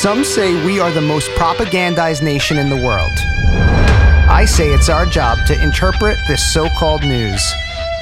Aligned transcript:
Some 0.00 0.24
say 0.24 0.64
we 0.64 0.80
are 0.80 0.90
the 0.90 1.02
most 1.02 1.30
propagandized 1.32 2.22
nation 2.22 2.56
in 2.56 2.70
the 2.70 2.76
world. 2.76 3.12
I 4.28 4.46
say 4.46 4.72
it's 4.72 4.88
our 4.88 5.06
job 5.06 5.38
to 5.46 5.62
interpret 5.62 6.18
this 6.26 6.52
so 6.52 6.68
called 6.70 7.02
news. 7.02 7.40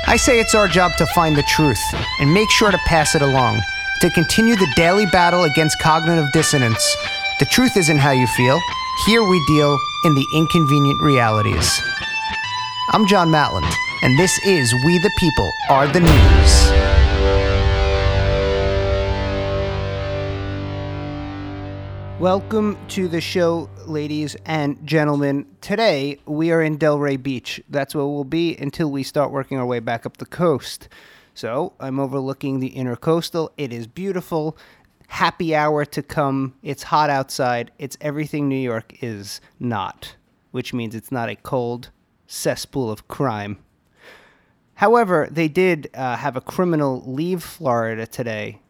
I 0.06 0.16
say 0.16 0.38
it's 0.38 0.54
our 0.54 0.68
job 0.68 0.92
to 0.96 1.06
find 1.06 1.37
the 1.37 1.42
truth 1.42 1.82
and 2.21 2.32
make 2.32 2.48
sure 2.48 2.71
to 2.71 2.79
pass 2.87 3.14
it 3.14 3.22
along, 3.22 3.61
to 4.00 4.08
continue 4.11 4.54
the 4.54 4.72
daily 4.76 5.04
battle 5.06 5.45
against 5.45 5.80
cognitive 5.80 6.32
dissonance. 6.32 6.96
The 7.39 7.46
truth 7.46 7.76
isn't 7.76 7.98
how 7.98 8.12
you 8.12 8.27
feel. 8.29 8.59
Here 9.04 9.25
we 9.25 9.45
deal 9.46 9.79
in 10.04 10.14
the 10.14 10.27
inconvenient 10.32 11.02
realities. 11.02 11.82
I'm 12.93 13.07
John 13.07 13.30
Matland, 13.30 13.70
and 14.02 14.18
this 14.18 14.38
is 14.46 14.72
We 14.86 14.98
the 14.98 15.11
People 15.18 15.50
Are 15.68 15.88
the 15.88 16.00
News. 16.00 16.70
Welcome 22.21 22.77
to 22.89 23.08
the 23.08 23.22
show, 23.22 23.71
ladies 23.86 24.36
and 24.44 24.86
gentlemen. 24.86 25.46
Today 25.63 26.18
we 26.27 26.53
are 26.53 26.61
in 26.61 26.77
Delray 26.77 27.21
Beach. 27.21 27.63
That's 27.71 27.94
where 27.94 28.04
we'll 28.04 28.25
be 28.25 28.54
until 28.58 28.90
we 28.90 29.04
start 29.04 29.31
working 29.31 29.57
our 29.57 29.64
way 29.64 29.81
back 29.81 30.04
up 30.04 30.18
the 30.18 30.27
coast. 30.27 30.91
So 31.32 31.72
I'm 31.80 31.99
overlooking 31.99 32.61
the 32.61 32.72
intercoastal. 32.72 33.48
It 33.56 33.72
is 33.72 33.86
beautiful. 33.86 34.58
Happy 35.08 35.55
hour 35.55 35.86
to 35.86 36.03
come. 36.03 36.53
It's 36.62 36.83
hot 36.83 37.08
outside. 37.08 37.70
It's 37.78 37.97
everything 38.03 38.50
New 38.50 38.55
York 38.55 39.02
is 39.02 39.41
not, 39.58 40.14
which 40.50 40.75
means 40.75 40.94
it's 40.94 41.11
not 41.11 41.30
a 41.30 41.36
cold 41.36 41.89
cesspool 42.27 42.91
of 42.91 43.08
crime. 43.08 43.56
However, 44.75 45.27
they 45.30 45.48
did 45.48 45.89
uh, 45.94 46.16
have 46.16 46.36
a 46.36 46.42
criminal 46.42 47.02
leave 47.06 47.42
Florida 47.42 48.06
today. 48.06 48.61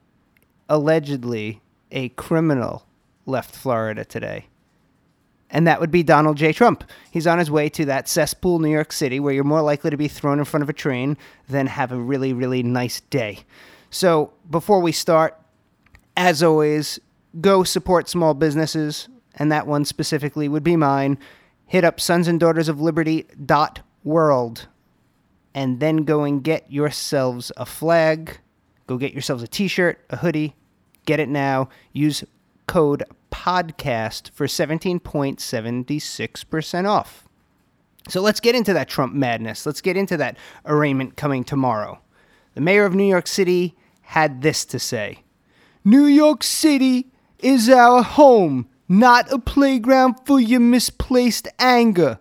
Allegedly, 0.68 1.62
a 1.90 2.10
criminal 2.10 2.86
left 3.30 3.54
Florida 3.54 4.04
today. 4.04 4.46
And 5.50 5.66
that 5.66 5.80
would 5.80 5.90
be 5.90 6.02
Donald 6.02 6.36
J. 6.36 6.52
Trump. 6.52 6.84
He's 7.10 7.26
on 7.26 7.38
his 7.38 7.50
way 7.50 7.68
to 7.70 7.84
that 7.86 8.08
cesspool, 8.08 8.60
New 8.60 8.70
York 8.70 8.92
City, 8.92 9.18
where 9.18 9.34
you're 9.34 9.42
more 9.42 9.62
likely 9.62 9.90
to 9.90 9.96
be 9.96 10.06
thrown 10.06 10.38
in 10.38 10.44
front 10.44 10.62
of 10.62 10.68
a 10.68 10.74
train 10.74 11.16
than 11.48 11.66
have 11.66 11.90
a 11.90 11.98
really, 11.98 12.32
really 12.32 12.62
nice 12.62 13.00
day. 13.00 13.40
So, 13.90 14.32
before 14.48 14.80
we 14.80 14.92
start, 14.92 15.36
as 16.16 16.42
always, 16.42 17.00
go 17.40 17.64
support 17.64 18.08
small 18.08 18.34
businesses, 18.34 19.08
and 19.34 19.50
that 19.50 19.66
one 19.66 19.84
specifically 19.84 20.48
would 20.48 20.62
be 20.62 20.76
mine. 20.76 21.18
Hit 21.66 21.84
up 21.84 21.98
sons 21.98 22.28
and 22.28 22.38
daughters 22.38 22.68
of 22.68 22.80
liberty.world 22.80 24.68
and 25.54 25.80
then 25.80 25.98
go 25.98 26.24
and 26.24 26.42
get 26.42 26.70
yourselves 26.70 27.50
a 27.56 27.66
flag. 27.66 28.38
Go 28.86 28.96
get 28.96 29.12
yourselves 29.12 29.42
a 29.42 29.48
t 29.48 29.68
shirt, 29.68 30.04
a 30.10 30.16
hoodie. 30.16 30.54
Get 31.06 31.20
it 31.20 31.28
now. 31.28 31.68
Use 31.92 32.24
code 32.66 33.02
podcast 33.30 34.30
for 34.30 34.46
17.76% 34.46 36.88
off. 36.88 37.28
So 38.08 38.20
let's 38.20 38.40
get 38.40 38.54
into 38.54 38.72
that 38.72 38.88
Trump 38.88 39.14
madness. 39.14 39.66
Let's 39.66 39.80
get 39.80 39.96
into 39.96 40.16
that 40.16 40.36
arraignment 40.64 41.16
coming 41.16 41.44
tomorrow. 41.44 42.00
The 42.54 42.60
mayor 42.60 42.84
of 42.84 42.94
New 42.94 43.08
York 43.08 43.26
City 43.26 43.76
had 44.02 44.42
this 44.42 44.64
to 44.66 44.78
say 44.78 45.22
New 45.84 46.04
York 46.04 46.42
City 46.42 47.10
is 47.38 47.68
our 47.68 48.02
home, 48.02 48.68
not 48.88 49.30
a 49.32 49.38
playground 49.38 50.16
for 50.24 50.40
your 50.40 50.60
misplaced 50.60 51.48
anger. 51.58 52.18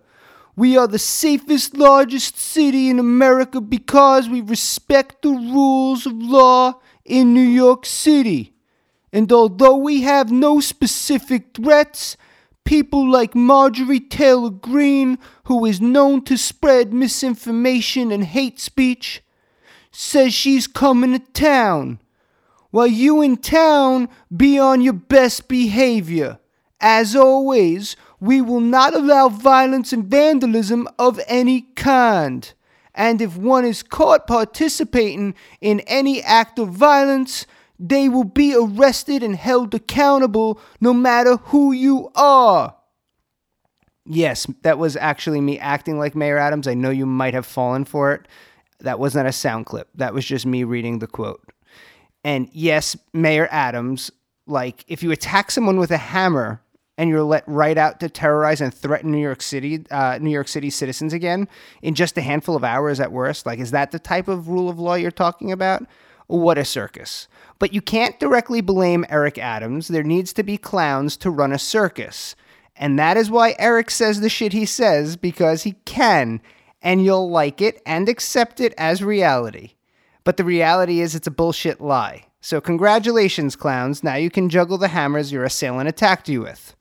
We 0.56 0.78
are 0.78 0.88
the 0.88 1.00
safest, 1.00 1.78
largest 1.78 2.38
city 2.38 2.90
in 2.90 3.00
America 3.00 3.62
because 3.62 4.30
we 4.30 4.42
respect 4.42 5.22
the 5.22 5.30
rules 5.30 6.06
of 6.06 6.14
law 6.14 6.80
in 7.06 7.34
New 7.34 7.40
York 7.40 7.86
City. 7.86 8.54
And 9.12 9.32
although 9.32 9.78
we 9.78 10.02
have 10.02 10.32
no 10.32 10.60
specific 10.60 11.56
threats, 11.56 12.16
people 12.64 13.10
like 13.10 13.34
Marjorie 13.34 14.00
Taylor 14.00 14.52
Greene, 14.52 15.18
who 15.46 15.66
is 15.66 15.82
known 15.82 16.24
to 16.26 16.38
spread 16.38 16.94
misinformation 16.94 18.12
and 18.12 18.24
hate 18.24 18.60
speech, 18.60 19.24
says 19.92 20.34
she's 20.34 20.68
coming 20.68 21.14
to 21.14 21.32
town. 21.32 22.00
While 22.72 22.88
you 22.88 23.22
in 23.22 23.38
town 23.38 24.10
be 24.36 24.60
on 24.60 24.82
your 24.82 24.94
best 24.94 25.48
behavior. 25.48 26.40
As 26.80 27.16
always, 27.16 27.96
we 28.20 28.42
will 28.42 28.62
not 28.62 28.94
allow 28.94 29.30
violence 29.30 29.92
and 29.92 30.06
vandalism 30.06 30.88
of 30.98 31.20
any 31.28 31.62
kind. 31.76 32.54
And 32.94 33.22
if 33.22 33.36
one 33.36 33.66
is 33.66 33.82
caught 33.82 34.28
participating 34.28 35.34
in 35.62 35.80
any 35.82 36.22
act 36.22 36.60
of 36.60 36.70
violence, 36.70 37.46
they 37.80 38.10
will 38.10 38.26
be 38.26 38.54
arrested 38.54 39.24
and 39.24 39.36
held 39.38 39.74
accountable 39.74 40.60
no 40.82 40.94
matter 40.94 41.38
who 41.38 41.72
you 41.72 42.12
are. 42.16 42.76
Yes, 44.06 44.48
that 44.64 44.78
was 44.78 44.98
actually 44.98 45.40
me 45.40 45.58
acting 45.60 45.98
like 45.98 46.16
Mayor 46.16 46.38
Adams. 46.38 46.68
I 46.68 46.74
know 46.74 46.90
you 46.90 47.06
might 47.06 47.34
have 47.34 47.46
fallen 47.46 47.86
for 47.86 48.12
it. 48.14 48.28
That 48.80 49.00
was 49.00 49.16
not 49.16 49.26
a 49.26 49.32
sound 49.32 49.66
clip. 49.66 49.88
That 49.96 50.14
was 50.14 50.26
just 50.26 50.46
me 50.46 50.64
reading 50.64 51.00
the 51.00 51.08
quote. 51.08 51.42
And 52.24 52.50
yes, 52.52 52.98
Mayor 53.14 53.48
Adams, 53.52 54.12
like 54.46 54.84
if 54.88 55.04
you 55.04 55.12
attack 55.12 55.52
someone 55.52 55.80
with 55.80 55.92
a 55.92 55.98
hammer 55.98 56.62
and 56.98 57.10
you're 57.10 57.24
let 57.24 57.48
right 57.48 57.78
out 57.78 58.00
to 58.02 58.10
terrorize 58.10 58.60
and 58.60 58.74
threaten 58.74 59.12
New 59.12 59.22
York 59.22 59.42
City, 59.42 59.86
uh, 59.90 60.18
New 60.20 60.32
York 60.32 60.50
City 60.50 60.70
citizens 60.70 61.14
again 61.14 61.48
in 61.82 61.94
just 61.94 62.18
a 62.18 62.22
handful 62.22 62.56
of 62.56 62.64
hours 62.64 63.00
at 63.00 63.12
worst, 63.12 63.46
like 63.46 63.60
is 63.60 63.72
that 63.72 63.92
the 63.92 64.00
type 64.00 64.28
of 64.28 64.50
rule 64.50 64.70
of 64.70 64.80
law 64.80 64.96
you're 64.96 65.12
talking 65.12 65.52
about? 65.52 65.84
What 66.30 66.60
a 66.60 66.64
circus. 66.66 67.28
But 67.58 67.74
you 67.74 67.82
can't 67.82 68.20
directly 68.20 68.62
blame 68.62 69.04
Eric 69.10 69.40
Adams. 69.40 69.88
There 69.88 70.04
needs 70.04 70.32
to 70.34 70.44
be 70.44 70.60
clowns 70.60 71.18
to 71.18 71.32
run 71.32 71.52
a 71.52 71.58
circus. 71.58 72.36
And 72.76 73.00
that 73.00 73.18
is 73.18 73.32
why 73.32 73.56
Eric 73.58 73.90
says 73.90 74.22
the 74.22 74.30
shit 74.30 74.54
he 74.54 74.68
says, 74.68 75.18
because 75.18 75.64
he 75.64 75.72
can. 75.86 76.40
And 76.84 77.04
you'll 77.04 77.32
like 77.32 77.62
it 77.62 77.82
and 77.84 78.08
accept 78.08 78.60
it 78.60 78.76
as 78.78 79.04
reality. 79.04 79.72
But 80.24 80.38
the 80.38 80.44
reality 80.44 81.00
is 81.00 81.16
it's 81.16 81.26
a 81.26 81.32
bullshit 81.32 81.82
lie. 81.82 82.28
So, 82.42 82.62
congratulations, 82.62 83.56
clowns. 83.56 84.04
Now 84.04 84.14
you 84.14 84.30
can 84.30 84.50
juggle 84.50 84.78
the 84.78 84.90
hammers 84.90 85.32
your 85.32 85.44
assailant 85.44 85.90
attacked 85.90 86.30
you 86.30 86.42
with. 86.42 86.76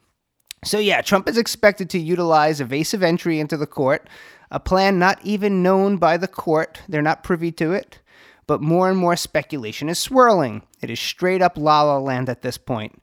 So, 0.63 0.79
yeah, 0.79 1.01
Trump 1.01 1.27
is 1.27 1.39
expected 1.39 1.89
to 1.91 1.99
utilize 1.99 2.61
evasive 2.61 3.03
entry 3.03 3.41
into 3.41 3.57
the 3.57 3.67
court, 3.67 4.11
a 4.51 4.61
plan 4.61 4.99
not 4.99 5.25
even 5.25 5.63
known 5.63 5.97
by 5.97 6.19
the 6.19 6.29
court. 6.29 6.83
They're 6.87 7.01
not 7.01 7.25
privy 7.25 7.51
to 7.53 7.73
it 7.73 8.01
but 8.49 8.63
more 8.63 8.89
and 8.89 8.99
more 8.99 9.15
speculation 9.15 9.89
is 9.89 9.99
swirling. 10.01 10.63
It 10.81 10.91
is 10.91 10.99
straight 10.99 11.43
up 11.43 11.57
la 11.57 11.83
la 11.83 11.99
land 11.99 12.29
at 12.29 12.43
this 12.43 12.59
point. 12.59 13.01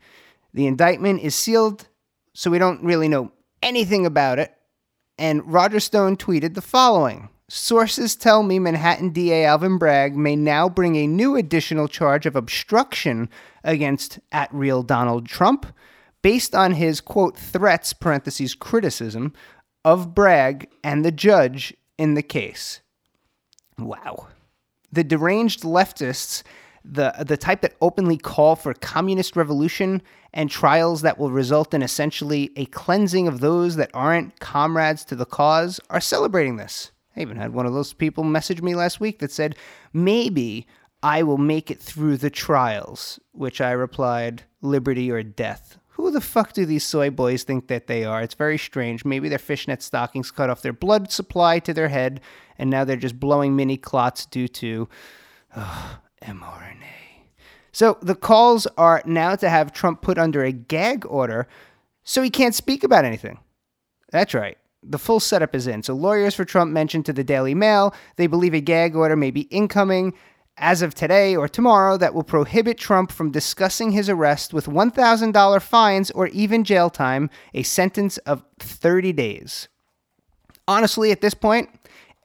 The 0.54 0.66
indictment 0.66 1.22
is 1.22 1.36
sealed, 1.36 1.88
so 2.34 2.52
we 2.52 2.58
don't 2.58 2.84
really 2.84 3.08
know 3.08 3.32
anything 3.62 4.06
about 4.06 4.40
it. 4.40 4.54
And 5.18 5.46
Roger 5.46 5.80
Stone 5.80 6.18
tweeted 6.18 6.56
the 6.56 6.62
following 6.62 7.30
Sources 7.48 8.16
tell 8.16 8.42
me 8.42 8.58
Manhattan 8.58 9.12
DA 9.12 9.46
Alvin 9.46 9.78
Bragg 9.78 10.18
may 10.18 10.36
now 10.36 10.68
bring 10.68 10.96
a 10.96 11.08
new 11.08 11.36
additional 11.36 11.88
charge 11.88 12.26
of 12.26 12.36
obstruction 12.36 13.30
against 13.64 14.20
at 14.32 14.52
real 14.52 14.82
Donald 14.82 15.28
Trump 15.28 15.68
based 16.24 16.56
on 16.56 16.72
his 16.72 17.02
quote 17.02 17.38
threats 17.38 17.94
parentheses 17.94 18.56
criticism 18.56 19.32
of 19.84 20.16
Bragg 20.16 20.68
and 20.84 21.06
the 21.06 21.12
judge 21.12 21.76
in 22.00 22.16
the 22.16 22.24
case. 22.24 22.82
Wow 23.78 24.30
the 24.96 25.04
deranged 25.04 25.62
leftists, 25.62 26.42
the 26.84 27.14
the 27.26 27.38
type 27.38 27.62
that 27.62 27.76
openly 27.82 28.18
call 28.18 28.56
for 28.56 28.74
communist 28.74 29.36
revolution 29.36 30.02
and 30.34 30.50
trials 30.50 31.02
that 31.02 31.18
will 31.18 31.32
result 31.32 31.74
in 31.74 31.82
essentially 31.82 32.52
a 32.56 32.66
cleansing 32.66 33.28
of 33.28 33.40
those 33.40 33.76
that 33.76 33.92
aren't 33.94 34.40
comrades 34.40 35.06
to 35.06 35.16
the 35.16 35.26
cause, 35.26 35.80
are 35.90 36.02
celebrating 36.02 36.58
this. 36.58 36.92
I 37.16 37.22
even 37.22 37.38
had 37.38 37.54
one 37.54 37.66
of 37.66 37.74
those 37.74 37.94
people 37.94 38.24
message 38.24 38.62
me 38.62 38.76
last 38.76 39.00
week 39.00 39.20
that 39.20 39.32
said, 39.32 39.56
maybe 39.94 40.68
I 41.02 41.24
will 41.24 41.38
make 41.38 41.72
it 41.72 41.80
through 41.80 42.18
the 42.18 42.30
trials, 42.30 43.20
which 43.32 43.62
I 43.62 43.72
replied, 43.72 44.44
liberty 44.62 45.10
or 45.10 45.24
death. 45.24 45.78
Who 46.06 46.12
the 46.12 46.22
fuck 46.22 46.54
do 46.54 46.68
these 46.68 46.84
soy 46.84 47.10
boys 47.10 47.42
think 47.42 47.68
that 47.68 47.88
they 47.88 48.06
are? 48.06 48.22
It's 48.22 48.36
very 48.36 48.60
strange. 48.60 49.04
Maybe 49.04 49.28
their 49.28 49.40
fishnet 49.40 49.82
stockings 49.82 50.30
cut 50.30 50.52
off 50.52 50.62
their 50.62 50.72
blood 50.72 51.12
supply 51.12 51.58
to 51.58 51.74
their 51.74 51.88
head, 51.88 52.22
and 52.60 52.70
now 52.70 52.84
they're 52.84 52.96
just 52.96 53.20
blowing 53.20 53.56
mini 53.56 53.76
clots 53.76 54.28
due 54.28 54.48
to 54.50 54.88
oh, 55.58 56.00
mRNA. 56.22 57.24
So 57.72 57.98
the 58.04 58.14
calls 58.14 58.68
are 58.78 59.02
now 59.08 59.36
to 59.36 59.50
have 59.50 59.74
Trump 59.74 60.04
put 60.04 60.20
under 60.20 60.44
a 60.44 60.52
gag 60.52 61.08
order 61.08 61.48
so 62.04 62.22
he 62.22 62.30
can't 62.30 62.54
speak 62.54 62.84
about 62.84 63.04
anything. 63.04 63.40
That's 64.12 64.36
right. 64.36 64.60
The 64.84 65.00
full 65.00 65.20
setup 65.20 65.56
is 65.56 65.66
in. 65.66 65.82
So 65.82 65.96
lawyers 65.96 66.36
for 66.36 66.46
Trump 66.46 66.72
mentioned 66.72 67.08
to 67.08 67.14
the 67.14 67.24
Daily 67.24 67.56
Mail 67.56 67.96
they 68.18 68.28
believe 68.28 68.54
a 68.54 68.62
gag 68.62 68.96
order 68.96 69.16
may 69.16 69.32
be 69.32 69.42
incoming 69.50 70.14
as 70.58 70.82
of 70.82 70.96
today 70.96 71.36
or 71.36 71.48
tomorrow 71.48 71.98
that 71.98 72.14
will 72.14 72.24
prohibit 72.24 72.78
Trump 72.78 73.12
from 73.12 73.32
discussing 73.32 73.92
his 73.92 74.10
arrest 74.10 74.54
with 74.54 74.68
$1,000 74.68 75.62
fines 75.62 76.12
or 76.12 76.28
even 76.28 76.64
jail 76.64 76.90
time, 76.90 77.30
a 77.54 77.64
sentence 77.64 78.18
of 78.20 78.44
30 78.60 79.14
days. 79.14 79.68
Honestly, 80.68 81.12
at 81.12 81.22
this 81.22 81.34
point, 81.34 81.70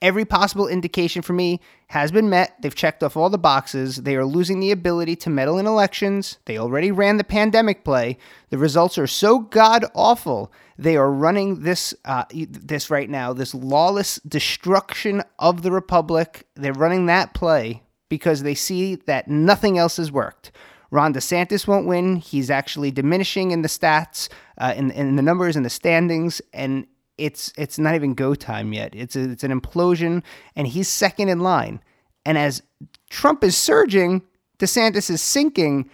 every 0.00 0.24
possible 0.24 0.68
indication 0.68 1.22
for 1.22 1.32
me 1.32 1.60
has 1.88 2.12
been 2.12 2.30
met. 2.30 2.54
They've 2.62 2.74
checked 2.74 3.02
off 3.02 3.16
all 3.16 3.28
the 3.30 3.36
boxes. 3.36 3.96
They 3.96 4.14
are 4.14 4.24
losing 4.24 4.60
the 4.60 4.70
ability 4.70 5.16
to 5.16 5.30
meddle 5.30 5.58
in 5.58 5.66
elections. 5.66 6.38
They 6.46 6.56
already 6.56 6.92
ran 6.92 7.16
the 7.16 7.24
pandemic 7.24 7.84
play. 7.84 8.16
The 8.50 8.58
results 8.58 8.96
are 8.96 9.08
so 9.08 9.40
god 9.40 9.84
awful. 9.94 10.52
They 10.78 10.96
are 10.96 11.10
running 11.10 11.60
this 11.62 11.92
uh, 12.06 12.24
this 12.32 12.88
right 12.88 13.10
now, 13.10 13.34
this 13.34 13.54
lawless 13.54 14.18
destruction 14.20 15.22
of 15.38 15.62
the 15.62 15.72
republic. 15.72 16.46
They're 16.54 16.72
running 16.72 17.06
that 17.06 17.34
play 17.34 17.82
because 18.10 18.42
they 18.42 18.54
see 18.54 18.96
that 18.96 19.28
nothing 19.28 19.78
else 19.78 19.96
has 19.96 20.12
worked. 20.12 20.52
Ron 20.90 21.14
DeSantis 21.14 21.66
won't 21.66 21.86
win. 21.86 22.16
He's 22.16 22.50
actually 22.50 22.90
diminishing 22.90 23.52
in 23.52 23.62
the 23.62 23.68
stats, 23.68 24.28
uh, 24.58 24.74
in, 24.76 24.90
in 24.90 25.16
the 25.16 25.22
numbers, 25.22 25.56
and 25.56 25.64
the 25.64 25.70
standings, 25.70 26.42
and 26.52 26.86
it's 27.16 27.52
it's 27.56 27.78
not 27.78 27.94
even 27.94 28.14
go 28.14 28.34
time 28.34 28.72
yet. 28.72 28.94
It's 28.94 29.14
a, 29.14 29.30
it's 29.30 29.44
an 29.44 29.58
implosion, 29.58 30.22
and 30.56 30.66
he's 30.66 30.88
second 30.88 31.28
in 31.28 31.40
line. 31.40 31.80
And 32.26 32.36
as 32.36 32.62
Trump 33.08 33.44
is 33.44 33.56
surging, 33.56 34.22
DeSantis 34.58 35.08
is 35.08 35.22
sinking, 35.22 35.88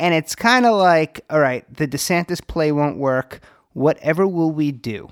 and 0.00 0.14
it's 0.14 0.34
kind 0.34 0.66
of 0.66 0.76
like, 0.76 1.20
all 1.30 1.40
right, 1.40 1.64
the 1.74 1.86
DeSantis 1.86 2.44
play 2.46 2.72
won't 2.72 2.98
work. 2.98 3.40
Whatever 3.72 4.26
will 4.26 4.50
we 4.50 4.72
do? 4.72 5.10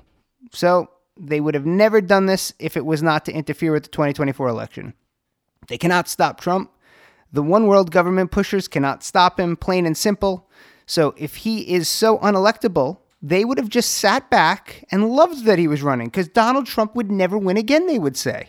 So 0.53 0.91
they 1.17 1.41
would 1.41 1.55
have 1.55 1.67
never 1.67 2.01
done 2.01 2.27
this 2.27 2.53
if 2.59 2.77
it 2.77 2.85
was 2.85 3.03
not 3.03 3.25
to 3.27 3.33
interfere 3.33 3.73
with 3.73 3.85
the 3.85 3.91
2024 3.91 4.49
election. 4.49 4.95
They 5.69 5.79
cannot 5.79 6.09
stop 6.09 6.41
Trump. 6.41 6.71
The 7.33 7.43
one 7.43 7.67
world 7.67 7.91
government 7.91 8.31
pushers 8.31 8.69
cannot 8.69 9.05
stop 9.05 9.39
him, 9.39 9.57
plain 9.57 9.87
and 9.87 9.97
simple. 9.97 10.49
So 10.87 11.15
if 11.17 11.37
he 11.37 11.75
is 11.75 11.89
so 11.89 12.19
unelectable, 12.19 12.99
they 13.21 13.45
would 13.45 13.59
have 13.59 13.69
just 13.69 13.93
sat 13.93 14.31
back 14.31 14.85
and 14.91 15.11
loved 15.11 15.45
that 15.45 15.59
he 15.59 15.69
was 15.69 15.83
running 15.83 16.07
because 16.09 16.29
Donald 16.29 16.67
Trump 16.67 16.95
would 16.95 17.11
never 17.11 17.37
win 17.37 17.57
again, 17.57 17.87
they 17.87 17.99
would 17.99 18.17
say. 18.17 18.47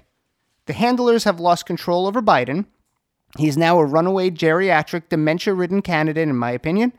The 0.65 0.73
handlers 0.73 1.23
have 1.23 1.39
lost 1.39 1.65
control 1.65 2.07
over 2.07 2.21
Biden. 2.21 2.65
He's 3.37 3.57
now 3.57 3.79
a 3.79 3.85
runaway 3.85 4.29
geriatric, 4.29 5.09
dementia 5.09 5.53
ridden 5.53 5.81
candidate, 5.81 6.27
in 6.27 6.35
my 6.35 6.51
opinion. 6.51 6.93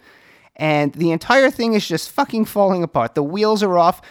And 0.57 0.93
the 0.93 1.13
entire 1.13 1.51
thing 1.51 1.75
is 1.75 1.89
just 1.89 2.11
fucking 2.11 2.45
falling 2.45 2.83
apart. 2.83 3.15
The 3.15 3.23
wheels 3.23 3.63
are 3.63 3.79
off 3.79 4.03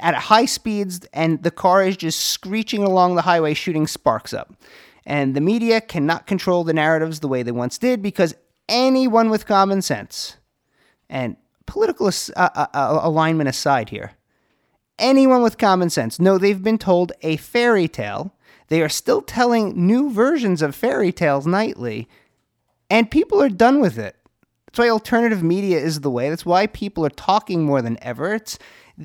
at 0.00 0.14
high 0.14 0.44
speeds, 0.44 1.00
and 1.12 1.42
the 1.42 1.50
car 1.50 1.82
is 1.82 1.96
just 1.96 2.20
screeching 2.20 2.82
along 2.82 3.14
the 3.14 3.22
highway, 3.22 3.54
shooting 3.54 3.86
sparks 3.86 4.32
up. 4.32 4.54
And 5.06 5.34
the 5.34 5.40
media 5.40 5.80
cannot 5.80 6.26
control 6.26 6.64
the 6.64 6.74
narratives 6.74 7.20
the 7.20 7.28
way 7.28 7.42
they 7.42 7.52
once 7.52 7.78
did 7.78 8.02
because 8.02 8.34
anyone 8.68 9.30
with 9.30 9.46
common 9.46 9.82
sense 9.82 10.36
and 11.08 11.36
political 11.66 12.08
uh, 12.08 12.10
uh, 12.54 12.66
uh, 12.74 13.00
alignment 13.02 13.48
aside 13.48 13.88
here, 13.88 14.12
anyone 14.98 15.42
with 15.42 15.58
common 15.58 15.90
sense 15.90 16.20
know 16.20 16.38
they've 16.38 16.62
been 16.62 16.78
told 16.78 17.12
a 17.22 17.36
fairy 17.36 17.88
tale. 17.88 18.34
They 18.68 18.82
are 18.82 18.88
still 18.88 19.22
telling 19.22 19.86
new 19.86 20.10
versions 20.10 20.62
of 20.62 20.76
fairy 20.76 21.12
tales 21.12 21.46
nightly, 21.46 22.08
and 22.88 23.10
people 23.10 23.42
are 23.42 23.48
done 23.48 23.80
with 23.80 23.98
it. 23.98 24.16
That's 24.66 24.78
why 24.78 24.88
alternative 24.88 25.42
media 25.42 25.80
is 25.80 26.00
the 26.00 26.10
way. 26.10 26.28
That's 26.28 26.46
why 26.46 26.68
people 26.68 27.04
are 27.04 27.10
talking 27.10 27.64
more 27.64 27.82
than 27.82 27.98
ever. 28.02 28.34
It's 28.34 28.58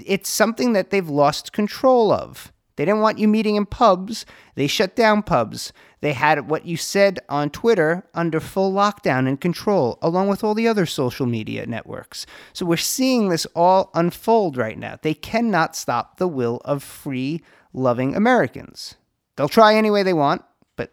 it's 0.05 0.29
something 0.29 0.73
that 0.73 0.91
they've 0.91 1.09
lost 1.09 1.53
control 1.53 2.11
of. 2.11 2.51
They 2.75 2.85
didn't 2.85 3.01
want 3.01 3.19
you 3.19 3.27
meeting 3.27 3.55
in 3.55 3.65
pubs. 3.65 4.25
They 4.55 4.67
shut 4.67 4.95
down 4.95 5.23
pubs. 5.23 5.71
They 6.01 6.13
had 6.13 6.49
what 6.49 6.65
you 6.65 6.77
said 6.77 7.19
on 7.29 7.49
Twitter 7.49 8.05
under 8.13 8.39
full 8.39 8.73
lockdown 8.73 9.27
and 9.27 9.39
control, 9.39 9.97
along 10.01 10.27
with 10.27 10.43
all 10.43 10.53
the 10.53 10.67
other 10.67 10.85
social 10.85 11.25
media 11.25 11.65
networks. 11.65 12.25
So 12.53 12.65
we're 12.65 12.77
seeing 12.77 13.29
this 13.29 13.47
all 13.55 13.89
unfold 13.93 14.57
right 14.57 14.77
now. 14.77 14.99
They 15.01 15.13
cannot 15.13 15.75
stop 15.75 16.17
the 16.17 16.27
will 16.27 16.61
of 16.65 16.83
free, 16.83 17.41
loving 17.73 18.15
Americans. 18.15 18.95
They'll 19.35 19.49
try 19.49 19.75
any 19.75 19.89
way 19.89 20.03
they 20.03 20.13
want, 20.13 20.43
but 20.75 20.91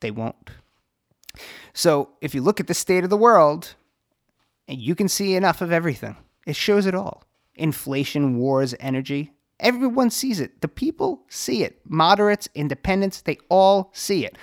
they 0.00 0.10
won't. 0.10 0.50
So 1.72 2.10
if 2.20 2.34
you 2.34 2.42
look 2.42 2.60
at 2.60 2.66
the 2.66 2.74
state 2.74 3.04
of 3.04 3.10
the 3.10 3.16
world, 3.16 3.74
you 4.66 4.94
can 4.94 5.08
see 5.08 5.34
enough 5.34 5.60
of 5.60 5.72
everything. 5.72 6.16
It 6.46 6.56
shows 6.56 6.86
it 6.86 6.94
all 6.94 7.24
inflation, 7.54 8.38
wars, 8.38 8.74
energy. 8.80 9.32
Everyone 9.60 10.10
sees 10.10 10.40
it. 10.40 10.60
The 10.60 10.68
people 10.68 11.22
see 11.28 11.62
it. 11.62 11.80
Moderates, 11.84 12.48
independents, 12.54 13.20
they 13.22 13.38
all 13.48 13.90
see 13.92 14.24
it. 14.24 14.36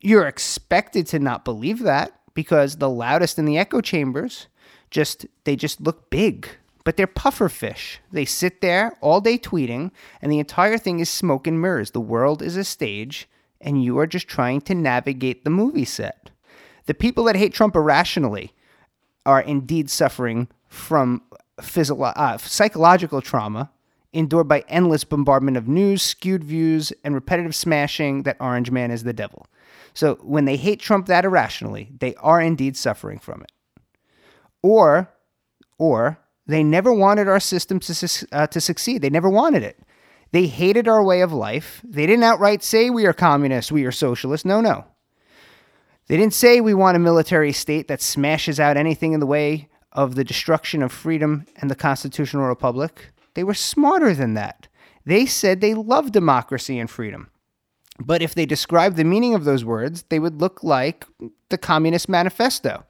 You're 0.00 0.26
expected 0.26 1.06
to 1.08 1.18
not 1.18 1.44
believe 1.44 1.80
that 1.80 2.12
because 2.34 2.76
the 2.76 2.90
loudest 2.90 3.38
in 3.38 3.46
the 3.46 3.58
echo 3.58 3.80
chambers 3.80 4.48
just 4.90 5.26
they 5.44 5.56
just 5.56 5.80
look 5.80 6.10
big, 6.10 6.48
but 6.84 6.96
they're 6.96 7.06
puffer 7.06 7.48
fish. 7.48 8.00
They 8.12 8.24
sit 8.24 8.60
there 8.60 8.96
all 9.00 9.20
day 9.20 9.38
tweeting 9.38 9.90
and 10.20 10.30
the 10.30 10.38
entire 10.38 10.78
thing 10.78 11.00
is 11.00 11.10
smoke 11.10 11.46
and 11.46 11.60
mirrors. 11.60 11.90
The 11.92 12.00
world 12.00 12.42
is 12.42 12.56
a 12.56 12.64
stage 12.64 13.28
and 13.60 13.82
you 13.82 13.98
are 13.98 14.06
just 14.06 14.28
trying 14.28 14.60
to 14.62 14.74
navigate 14.74 15.44
the 15.44 15.50
movie 15.50 15.86
set. 15.86 16.30
The 16.86 16.94
people 16.94 17.24
that 17.24 17.36
hate 17.36 17.54
Trump 17.54 17.74
irrationally 17.74 18.52
are 19.24 19.40
indeed 19.40 19.88
suffering 19.88 20.48
from 20.68 21.22
physio- 21.60 22.02
uh, 22.02 22.36
psychological 22.38 23.22
trauma 23.22 23.70
endured 24.14 24.48
by 24.48 24.64
endless 24.68 25.04
bombardment 25.04 25.56
of 25.56 25.68
news, 25.68 26.02
skewed 26.02 26.44
views, 26.44 26.92
and 27.04 27.14
repetitive 27.14 27.54
smashing 27.54 28.22
that 28.22 28.36
Orange 28.40 28.70
Man 28.70 28.90
is 28.90 29.02
the 29.02 29.12
devil. 29.12 29.46
So 29.92 30.16
when 30.22 30.44
they 30.44 30.56
hate 30.56 30.80
Trump 30.80 31.06
that 31.06 31.24
irrationally, 31.24 31.90
they 31.98 32.14
are 32.16 32.40
indeed 32.40 32.76
suffering 32.76 33.18
from 33.18 33.42
it. 33.42 33.52
Or, 34.62 35.12
or 35.78 36.18
they 36.46 36.62
never 36.62 36.92
wanted 36.92 37.28
our 37.28 37.40
system 37.40 37.80
to, 37.80 38.26
uh, 38.32 38.46
to 38.48 38.60
succeed. 38.60 39.02
They 39.02 39.10
never 39.10 39.28
wanted 39.28 39.62
it. 39.62 39.78
They 40.32 40.46
hated 40.46 40.88
our 40.88 41.02
way 41.02 41.20
of 41.20 41.32
life. 41.32 41.80
They 41.84 42.06
didn't 42.06 42.24
outright 42.24 42.64
say 42.64 42.90
we 42.90 43.06
are 43.06 43.12
communists, 43.12 43.70
we 43.70 43.84
are 43.84 43.92
socialists. 43.92 44.44
No, 44.44 44.60
no. 44.60 44.84
They 46.08 46.16
didn't 46.16 46.34
say 46.34 46.60
we 46.60 46.74
want 46.74 46.96
a 46.96 47.00
military 47.00 47.52
state 47.52 47.88
that 47.88 48.02
smashes 48.02 48.58
out 48.58 48.76
anything 48.76 49.12
in 49.12 49.20
the 49.20 49.26
way 49.26 49.68
of 49.92 50.16
the 50.16 50.24
destruction 50.24 50.82
of 50.82 50.92
freedom 50.92 51.46
and 51.56 51.70
the 51.70 51.76
constitutional 51.76 52.46
republic. 52.46 53.13
They 53.34 53.44
were 53.44 53.54
smarter 53.54 54.14
than 54.14 54.34
that. 54.34 54.68
They 55.04 55.26
said 55.26 55.60
they 55.60 55.74
love 55.74 56.12
democracy 56.12 56.78
and 56.78 56.88
freedom. 56.90 57.30
But 57.98 58.22
if 58.22 58.34
they 58.34 58.46
described 58.46 58.96
the 58.96 59.04
meaning 59.04 59.34
of 59.34 59.44
those 59.44 59.64
words, 59.64 60.04
they 60.08 60.18
would 60.18 60.40
look 60.40 60.64
like 60.64 61.06
the 61.48 61.58
Communist 61.58 62.08
Manifesto. 62.08 62.84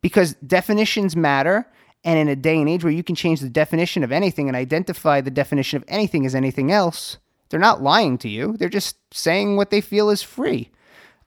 Because 0.00 0.34
definitions 0.34 1.14
matter, 1.14 1.66
and 2.02 2.18
in 2.18 2.28
a 2.28 2.36
day 2.36 2.58
and 2.58 2.68
age 2.68 2.82
where 2.82 2.92
you 2.92 3.04
can 3.04 3.14
change 3.14 3.40
the 3.40 3.50
definition 3.50 4.02
of 4.02 4.10
anything 4.10 4.48
and 4.48 4.56
identify 4.56 5.20
the 5.20 5.30
definition 5.30 5.76
of 5.76 5.84
anything 5.86 6.24
as 6.24 6.34
anything 6.34 6.72
else, 6.72 7.18
they're 7.50 7.60
not 7.60 7.82
lying 7.82 8.16
to 8.18 8.28
you. 8.28 8.56
They're 8.56 8.68
just 8.68 8.96
saying 9.12 9.56
what 9.56 9.70
they 9.70 9.80
feel 9.80 10.08
is 10.08 10.22
free. 10.22 10.70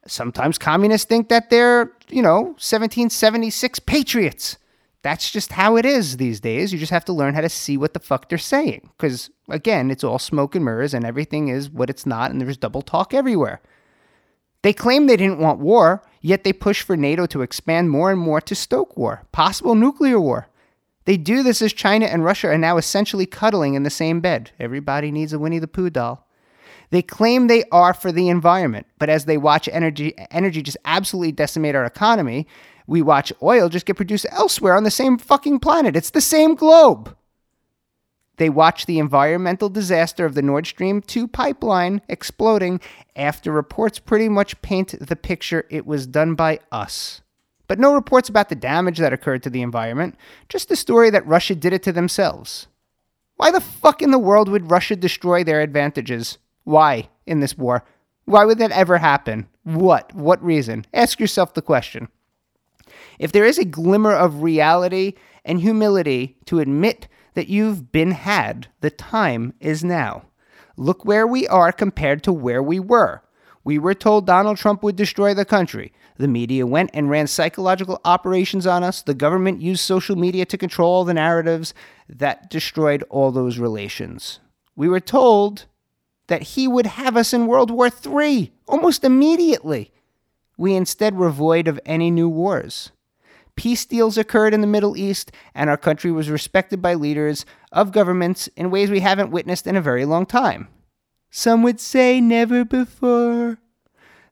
Sometimes 0.06 0.58
communists 0.58 1.06
think 1.06 1.28
that 1.28 1.48
they're, 1.48 1.92
you 2.08 2.22
know, 2.22 2.40
1776 2.40 3.78
patriots 3.80 4.58
that's 5.04 5.30
just 5.30 5.52
how 5.52 5.76
it 5.76 5.84
is 5.84 6.16
these 6.16 6.40
days. 6.40 6.72
You 6.72 6.78
just 6.78 6.90
have 6.90 7.04
to 7.04 7.12
learn 7.12 7.34
how 7.34 7.42
to 7.42 7.48
see 7.50 7.76
what 7.76 7.92
the 7.92 8.00
fuck 8.00 8.30
they're 8.30 8.38
saying. 8.38 8.88
Because, 8.96 9.28
again, 9.50 9.90
it's 9.90 10.02
all 10.02 10.18
smoke 10.18 10.54
and 10.54 10.64
mirrors 10.64 10.94
and 10.94 11.04
everything 11.04 11.48
is 11.48 11.68
what 11.68 11.90
it's 11.90 12.06
not, 12.06 12.30
and 12.30 12.40
there's 12.40 12.56
double 12.56 12.80
talk 12.80 13.12
everywhere. 13.12 13.60
They 14.62 14.72
claim 14.72 15.06
they 15.06 15.18
didn't 15.18 15.40
want 15.40 15.60
war, 15.60 16.02
yet 16.22 16.42
they 16.42 16.54
push 16.54 16.80
for 16.80 16.96
NATO 16.96 17.26
to 17.26 17.42
expand 17.42 17.90
more 17.90 18.10
and 18.10 18.18
more 18.18 18.40
to 18.40 18.54
stoke 18.54 18.96
war, 18.96 19.26
possible 19.30 19.74
nuclear 19.74 20.18
war. 20.18 20.48
They 21.04 21.18
do 21.18 21.42
this 21.42 21.60
as 21.60 21.74
China 21.74 22.06
and 22.06 22.24
Russia 22.24 22.48
are 22.48 22.56
now 22.56 22.78
essentially 22.78 23.26
cuddling 23.26 23.74
in 23.74 23.82
the 23.82 23.90
same 23.90 24.22
bed. 24.22 24.52
Everybody 24.58 25.10
needs 25.10 25.34
a 25.34 25.38
Winnie 25.38 25.58
the 25.58 25.68
Pooh 25.68 25.90
doll. 25.90 26.26
They 26.88 27.02
claim 27.02 27.46
they 27.46 27.64
are 27.70 27.92
for 27.92 28.10
the 28.10 28.30
environment, 28.30 28.86
but 28.98 29.10
as 29.10 29.26
they 29.26 29.36
watch 29.36 29.68
energy 29.70 30.14
energy 30.30 30.62
just 30.62 30.78
absolutely 30.86 31.32
decimate 31.32 31.74
our 31.74 31.84
economy, 31.84 32.46
we 32.86 33.02
watch 33.02 33.32
oil 33.42 33.68
just 33.68 33.86
get 33.86 33.96
produced 33.96 34.26
elsewhere 34.30 34.76
on 34.76 34.84
the 34.84 34.90
same 34.90 35.18
fucking 35.18 35.60
planet. 35.60 35.96
It's 35.96 36.10
the 36.10 36.20
same 36.20 36.54
globe. 36.54 37.16
They 38.36 38.50
watch 38.50 38.86
the 38.86 38.98
environmental 38.98 39.68
disaster 39.68 40.24
of 40.26 40.34
the 40.34 40.42
Nord 40.42 40.66
Stream 40.66 41.00
2 41.00 41.28
pipeline 41.28 42.02
exploding 42.08 42.80
after 43.14 43.52
reports 43.52 43.98
pretty 44.00 44.28
much 44.28 44.60
paint 44.60 44.94
the 45.00 45.16
picture 45.16 45.66
it 45.70 45.86
was 45.86 46.06
done 46.06 46.34
by 46.34 46.58
us. 46.72 47.22
But 47.68 47.78
no 47.78 47.94
reports 47.94 48.28
about 48.28 48.48
the 48.48 48.56
damage 48.56 48.98
that 48.98 49.12
occurred 49.12 49.42
to 49.44 49.50
the 49.50 49.62
environment, 49.62 50.16
just 50.48 50.68
the 50.68 50.76
story 50.76 51.10
that 51.10 51.26
Russia 51.26 51.54
did 51.54 51.72
it 51.72 51.82
to 51.84 51.92
themselves. 51.92 52.66
Why 53.36 53.50
the 53.50 53.60
fuck 53.60 54.02
in 54.02 54.10
the 54.10 54.18
world 54.18 54.48
would 54.48 54.70
Russia 54.70 54.96
destroy 54.96 55.44
their 55.44 55.60
advantages? 55.60 56.38
Why 56.64 57.08
in 57.26 57.40
this 57.40 57.56
war? 57.56 57.84
Why 58.26 58.44
would 58.44 58.58
that 58.58 58.72
ever 58.72 58.98
happen? 58.98 59.48
What? 59.62 60.12
What 60.14 60.42
reason? 60.42 60.84
Ask 60.92 61.20
yourself 61.20 61.54
the 61.54 61.62
question. 61.62 62.08
If 63.18 63.32
there 63.32 63.44
is 63.44 63.58
a 63.58 63.64
glimmer 63.64 64.12
of 64.12 64.42
reality 64.42 65.14
and 65.44 65.60
humility 65.60 66.36
to 66.46 66.60
admit 66.60 67.08
that 67.34 67.48
you've 67.48 67.92
been 67.92 68.12
had, 68.12 68.68
the 68.80 68.90
time 68.90 69.54
is 69.60 69.84
now. 69.84 70.26
Look 70.76 71.04
where 71.04 71.26
we 71.26 71.46
are 71.48 71.72
compared 71.72 72.22
to 72.24 72.32
where 72.32 72.62
we 72.62 72.80
were. 72.80 73.22
We 73.64 73.78
were 73.78 73.94
told 73.94 74.26
Donald 74.26 74.58
Trump 74.58 74.82
would 74.82 74.96
destroy 74.96 75.32
the 75.32 75.44
country. 75.44 75.92
The 76.18 76.28
media 76.28 76.66
went 76.66 76.90
and 76.92 77.08
ran 77.08 77.26
psychological 77.26 78.00
operations 78.04 78.66
on 78.66 78.84
us. 78.84 79.00
The 79.00 79.14
government 79.14 79.62
used 79.62 79.80
social 79.80 80.16
media 80.16 80.44
to 80.46 80.58
control 80.58 81.04
the 81.04 81.14
narratives 81.14 81.72
that 82.08 82.50
destroyed 82.50 83.02
all 83.08 83.32
those 83.32 83.58
relations. 83.58 84.40
We 84.76 84.88
were 84.88 85.00
told 85.00 85.64
that 86.26 86.42
he 86.42 86.68
would 86.68 86.86
have 86.86 87.16
us 87.16 87.32
in 87.32 87.46
World 87.46 87.70
War 87.70 87.88
III 87.88 88.52
almost 88.66 89.02
immediately. 89.02 89.92
We 90.56 90.74
instead 90.74 91.16
were 91.16 91.30
void 91.30 91.66
of 91.66 91.80
any 91.86 92.10
new 92.10 92.28
wars. 92.28 92.90
Peace 93.56 93.84
deals 93.84 94.18
occurred 94.18 94.52
in 94.52 94.60
the 94.60 94.66
Middle 94.66 94.96
East, 94.96 95.30
and 95.54 95.70
our 95.70 95.76
country 95.76 96.10
was 96.10 96.28
respected 96.28 96.82
by 96.82 96.94
leaders 96.94 97.46
of 97.70 97.92
governments 97.92 98.48
in 98.56 98.70
ways 98.70 98.90
we 98.90 99.00
haven't 99.00 99.30
witnessed 99.30 99.66
in 99.66 99.76
a 99.76 99.80
very 99.80 100.04
long 100.04 100.26
time. 100.26 100.68
Some 101.30 101.62
would 101.62 101.80
say 101.80 102.20
never 102.20 102.64
before. 102.64 103.58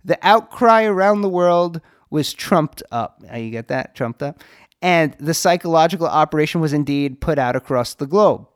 The 0.04 0.18
outcry 0.22 0.84
around 0.84 1.22
the 1.22 1.28
world 1.28 1.80
was 2.10 2.32
trumped 2.32 2.82
up. 2.90 3.20
Now 3.22 3.36
you 3.36 3.50
get 3.50 3.68
that? 3.68 3.94
Trumped 3.94 4.22
up. 4.22 4.42
And 4.80 5.14
the 5.18 5.34
psychological 5.34 6.06
operation 6.06 6.60
was 6.60 6.72
indeed 6.72 7.20
put 7.20 7.38
out 7.38 7.54
across 7.54 7.94
the 7.94 8.06
globe. 8.06 8.48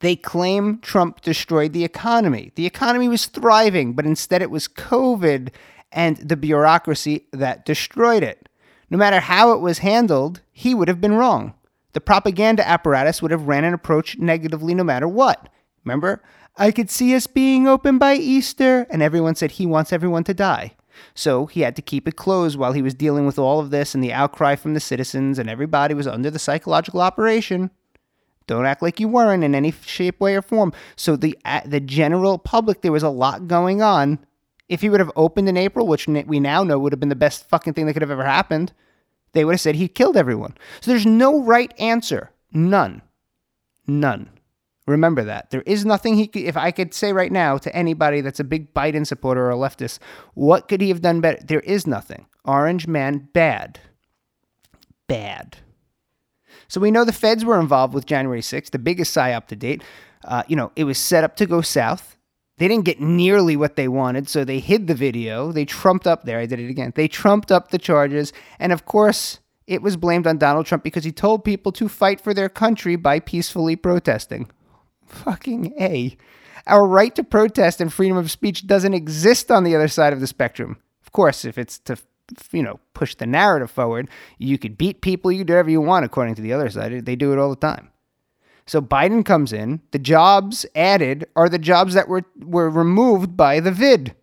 They 0.00 0.16
claim 0.16 0.80
Trump 0.80 1.20
destroyed 1.20 1.72
the 1.72 1.84
economy. 1.84 2.52
The 2.56 2.66
economy 2.66 3.08
was 3.08 3.26
thriving, 3.26 3.92
but 3.92 4.06
instead 4.06 4.42
it 4.42 4.50
was 4.50 4.66
COVID 4.66 5.50
and 5.92 6.16
the 6.16 6.36
bureaucracy 6.36 7.26
that 7.32 7.64
destroyed 7.64 8.22
it. 8.22 8.48
No 8.90 8.98
matter 8.98 9.20
how 9.20 9.52
it 9.52 9.60
was 9.60 9.78
handled, 9.78 10.42
he 10.52 10.74
would 10.74 10.88
have 10.88 11.00
been 11.00 11.14
wrong. 11.14 11.54
The 11.92 12.00
propaganda 12.00 12.66
apparatus 12.66 13.22
would 13.22 13.30
have 13.30 13.48
ran 13.48 13.64
an 13.64 13.74
approach 13.74 14.18
negatively 14.18 14.74
no 14.74 14.84
matter 14.84 15.08
what. 15.08 15.48
Remember? 15.84 16.22
I 16.56 16.72
could 16.72 16.90
see 16.90 17.14
us 17.14 17.26
being 17.26 17.66
open 17.66 17.98
by 17.98 18.14
Easter, 18.14 18.86
and 18.90 19.02
everyone 19.02 19.34
said 19.34 19.52
he 19.52 19.66
wants 19.66 19.92
everyone 19.92 20.24
to 20.24 20.34
die. 20.34 20.72
So 21.14 21.46
he 21.46 21.60
had 21.62 21.76
to 21.76 21.82
keep 21.82 22.06
it 22.06 22.16
closed 22.16 22.58
while 22.58 22.72
he 22.72 22.82
was 22.82 22.94
dealing 22.94 23.26
with 23.26 23.38
all 23.38 23.60
of 23.60 23.70
this 23.70 23.94
and 23.94 24.04
the 24.04 24.12
outcry 24.12 24.56
from 24.56 24.74
the 24.74 24.80
citizens, 24.80 25.38
and 25.38 25.48
everybody 25.48 25.94
was 25.94 26.06
under 26.06 26.30
the 26.30 26.38
psychological 26.38 27.00
operation. 27.00 27.70
Don't 28.46 28.66
act 28.66 28.82
like 28.82 28.98
you 28.98 29.08
weren't 29.08 29.44
in 29.44 29.54
any 29.54 29.70
shape, 29.70 30.20
way, 30.20 30.34
or 30.34 30.42
form. 30.42 30.72
So 30.96 31.16
the 31.16 31.38
the 31.64 31.80
general 31.80 32.36
public, 32.36 32.82
there 32.82 32.92
was 32.92 33.04
a 33.04 33.08
lot 33.08 33.46
going 33.46 33.80
on. 33.80 34.18
If 34.70 34.82
he 34.82 34.88
would 34.88 35.00
have 35.00 35.10
opened 35.16 35.48
in 35.48 35.56
April, 35.56 35.88
which 35.88 36.06
we 36.06 36.38
now 36.38 36.62
know 36.62 36.78
would 36.78 36.92
have 36.92 37.00
been 37.00 37.08
the 37.08 37.16
best 37.16 37.48
fucking 37.48 37.74
thing 37.74 37.86
that 37.86 37.92
could 37.92 38.02
have 38.02 38.10
ever 38.10 38.24
happened, 38.24 38.72
they 39.32 39.44
would 39.44 39.54
have 39.54 39.60
said 39.60 39.74
he 39.74 39.88
killed 39.88 40.16
everyone. 40.16 40.56
So 40.80 40.92
there's 40.92 41.04
no 41.04 41.42
right 41.42 41.74
answer. 41.78 42.30
None. 42.52 43.02
None. 43.88 44.30
Remember 44.86 45.24
that. 45.24 45.50
There 45.50 45.62
is 45.62 45.84
nothing 45.84 46.14
he 46.14 46.28
could, 46.28 46.42
if 46.42 46.56
I 46.56 46.70
could 46.70 46.94
say 46.94 47.12
right 47.12 47.32
now 47.32 47.58
to 47.58 47.74
anybody 47.74 48.20
that's 48.20 48.38
a 48.38 48.44
big 48.44 48.72
Biden 48.72 49.04
supporter 49.04 49.46
or 49.46 49.50
a 49.50 49.56
leftist, 49.56 49.98
what 50.34 50.68
could 50.68 50.80
he 50.80 50.88
have 50.88 51.02
done 51.02 51.20
better? 51.20 51.44
There 51.44 51.60
is 51.60 51.84
nothing. 51.84 52.26
Orange 52.44 52.86
man, 52.86 53.28
bad. 53.32 53.80
Bad. 55.08 55.58
So 56.68 56.80
we 56.80 56.92
know 56.92 57.04
the 57.04 57.12
feds 57.12 57.44
were 57.44 57.58
involved 57.58 57.92
with 57.92 58.06
January 58.06 58.40
6th, 58.40 58.70
the 58.70 58.78
biggest 58.78 59.12
psyop 59.14 59.48
to 59.48 59.56
date. 59.56 59.82
Uh, 60.24 60.44
you 60.46 60.54
know, 60.54 60.70
it 60.76 60.84
was 60.84 60.98
set 60.98 61.24
up 61.24 61.34
to 61.36 61.46
go 61.46 61.60
south. 61.60 62.16
They 62.60 62.68
didn't 62.68 62.84
get 62.84 63.00
nearly 63.00 63.56
what 63.56 63.76
they 63.76 63.88
wanted, 63.88 64.28
so 64.28 64.44
they 64.44 64.58
hid 64.58 64.86
the 64.86 64.94
video. 64.94 65.50
They 65.50 65.64
trumped 65.64 66.06
up 66.06 66.24
there. 66.24 66.38
I 66.38 66.44
did 66.44 66.60
it 66.60 66.68
again. 66.68 66.92
They 66.94 67.08
trumped 67.08 67.50
up 67.50 67.70
the 67.70 67.78
charges. 67.78 68.34
And 68.58 68.70
of 68.70 68.84
course, 68.84 69.38
it 69.66 69.80
was 69.80 69.96
blamed 69.96 70.26
on 70.26 70.36
Donald 70.36 70.66
Trump 70.66 70.84
because 70.84 71.04
he 71.04 71.10
told 71.10 71.42
people 71.42 71.72
to 71.72 71.88
fight 71.88 72.20
for 72.20 72.34
their 72.34 72.50
country 72.50 72.96
by 72.96 73.18
peacefully 73.18 73.76
protesting. 73.76 74.50
Fucking 75.06 75.72
A. 75.80 76.18
Our 76.66 76.86
right 76.86 77.14
to 77.14 77.24
protest 77.24 77.80
and 77.80 77.90
freedom 77.90 78.18
of 78.18 78.30
speech 78.30 78.66
doesn't 78.66 78.92
exist 78.92 79.50
on 79.50 79.64
the 79.64 79.74
other 79.74 79.88
side 79.88 80.12
of 80.12 80.20
the 80.20 80.26
spectrum. 80.26 80.76
Of 81.02 81.12
course, 81.12 81.46
if 81.46 81.56
it's 81.56 81.78
to 81.78 81.96
you 82.52 82.62
know, 82.62 82.78
push 82.92 83.14
the 83.14 83.26
narrative 83.26 83.70
forward. 83.70 84.10
You 84.36 84.58
could 84.58 84.76
beat 84.76 85.00
people, 85.00 85.32
you 85.32 85.38
could 85.38 85.46
do 85.46 85.54
whatever 85.54 85.70
you 85.70 85.80
want, 85.80 86.04
according 86.04 86.34
to 86.34 86.42
the 86.42 86.52
other 86.52 86.68
side. 86.68 87.06
They 87.06 87.16
do 87.16 87.32
it 87.32 87.38
all 87.38 87.50
the 87.50 87.56
time. 87.56 87.90
So 88.70 88.80
Biden 88.80 89.24
comes 89.24 89.52
in. 89.52 89.80
The 89.90 89.98
jobs 89.98 90.64
added 90.76 91.26
are 91.34 91.48
the 91.48 91.58
jobs 91.58 91.94
that 91.94 92.06
were, 92.06 92.22
were 92.38 92.70
removed 92.70 93.36
by 93.36 93.58
the 93.58 93.72
vid. 93.72 94.14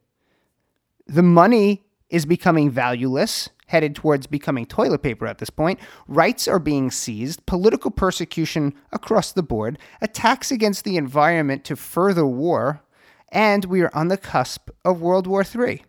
The 1.05 1.21
money 1.21 1.83
is 2.09 2.25
becoming 2.25 2.71
valueless, 2.71 3.49
headed 3.65 3.93
towards 3.93 4.25
becoming 4.25 4.65
toilet 4.65 5.03
paper 5.03 5.27
at 5.27 5.39
this 5.39 5.49
point. 5.49 5.81
Rights 6.07 6.47
are 6.47 6.59
being 6.59 6.91
seized, 6.91 7.45
political 7.45 7.91
persecution 7.91 8.73
across 8.93 9.33
the 9.33 9.43
board, 9.43 9.79
attacks 9.99 10.49
against 10.49 10.85
the 10.85 10.95
environment 10.95 11.65
to 11.65 11.75
further 11.75 12.25
war, 12.25 12.81
and 13.33 13.65
we 13.65 13.81
are 13.81 13.91
on 13.93 14.07
the 14.07 14.15
cusp 14.15 14.69
of 14.85 15.01
World 15.01 15.27
War 15.27 15.43
III 15.43 15.83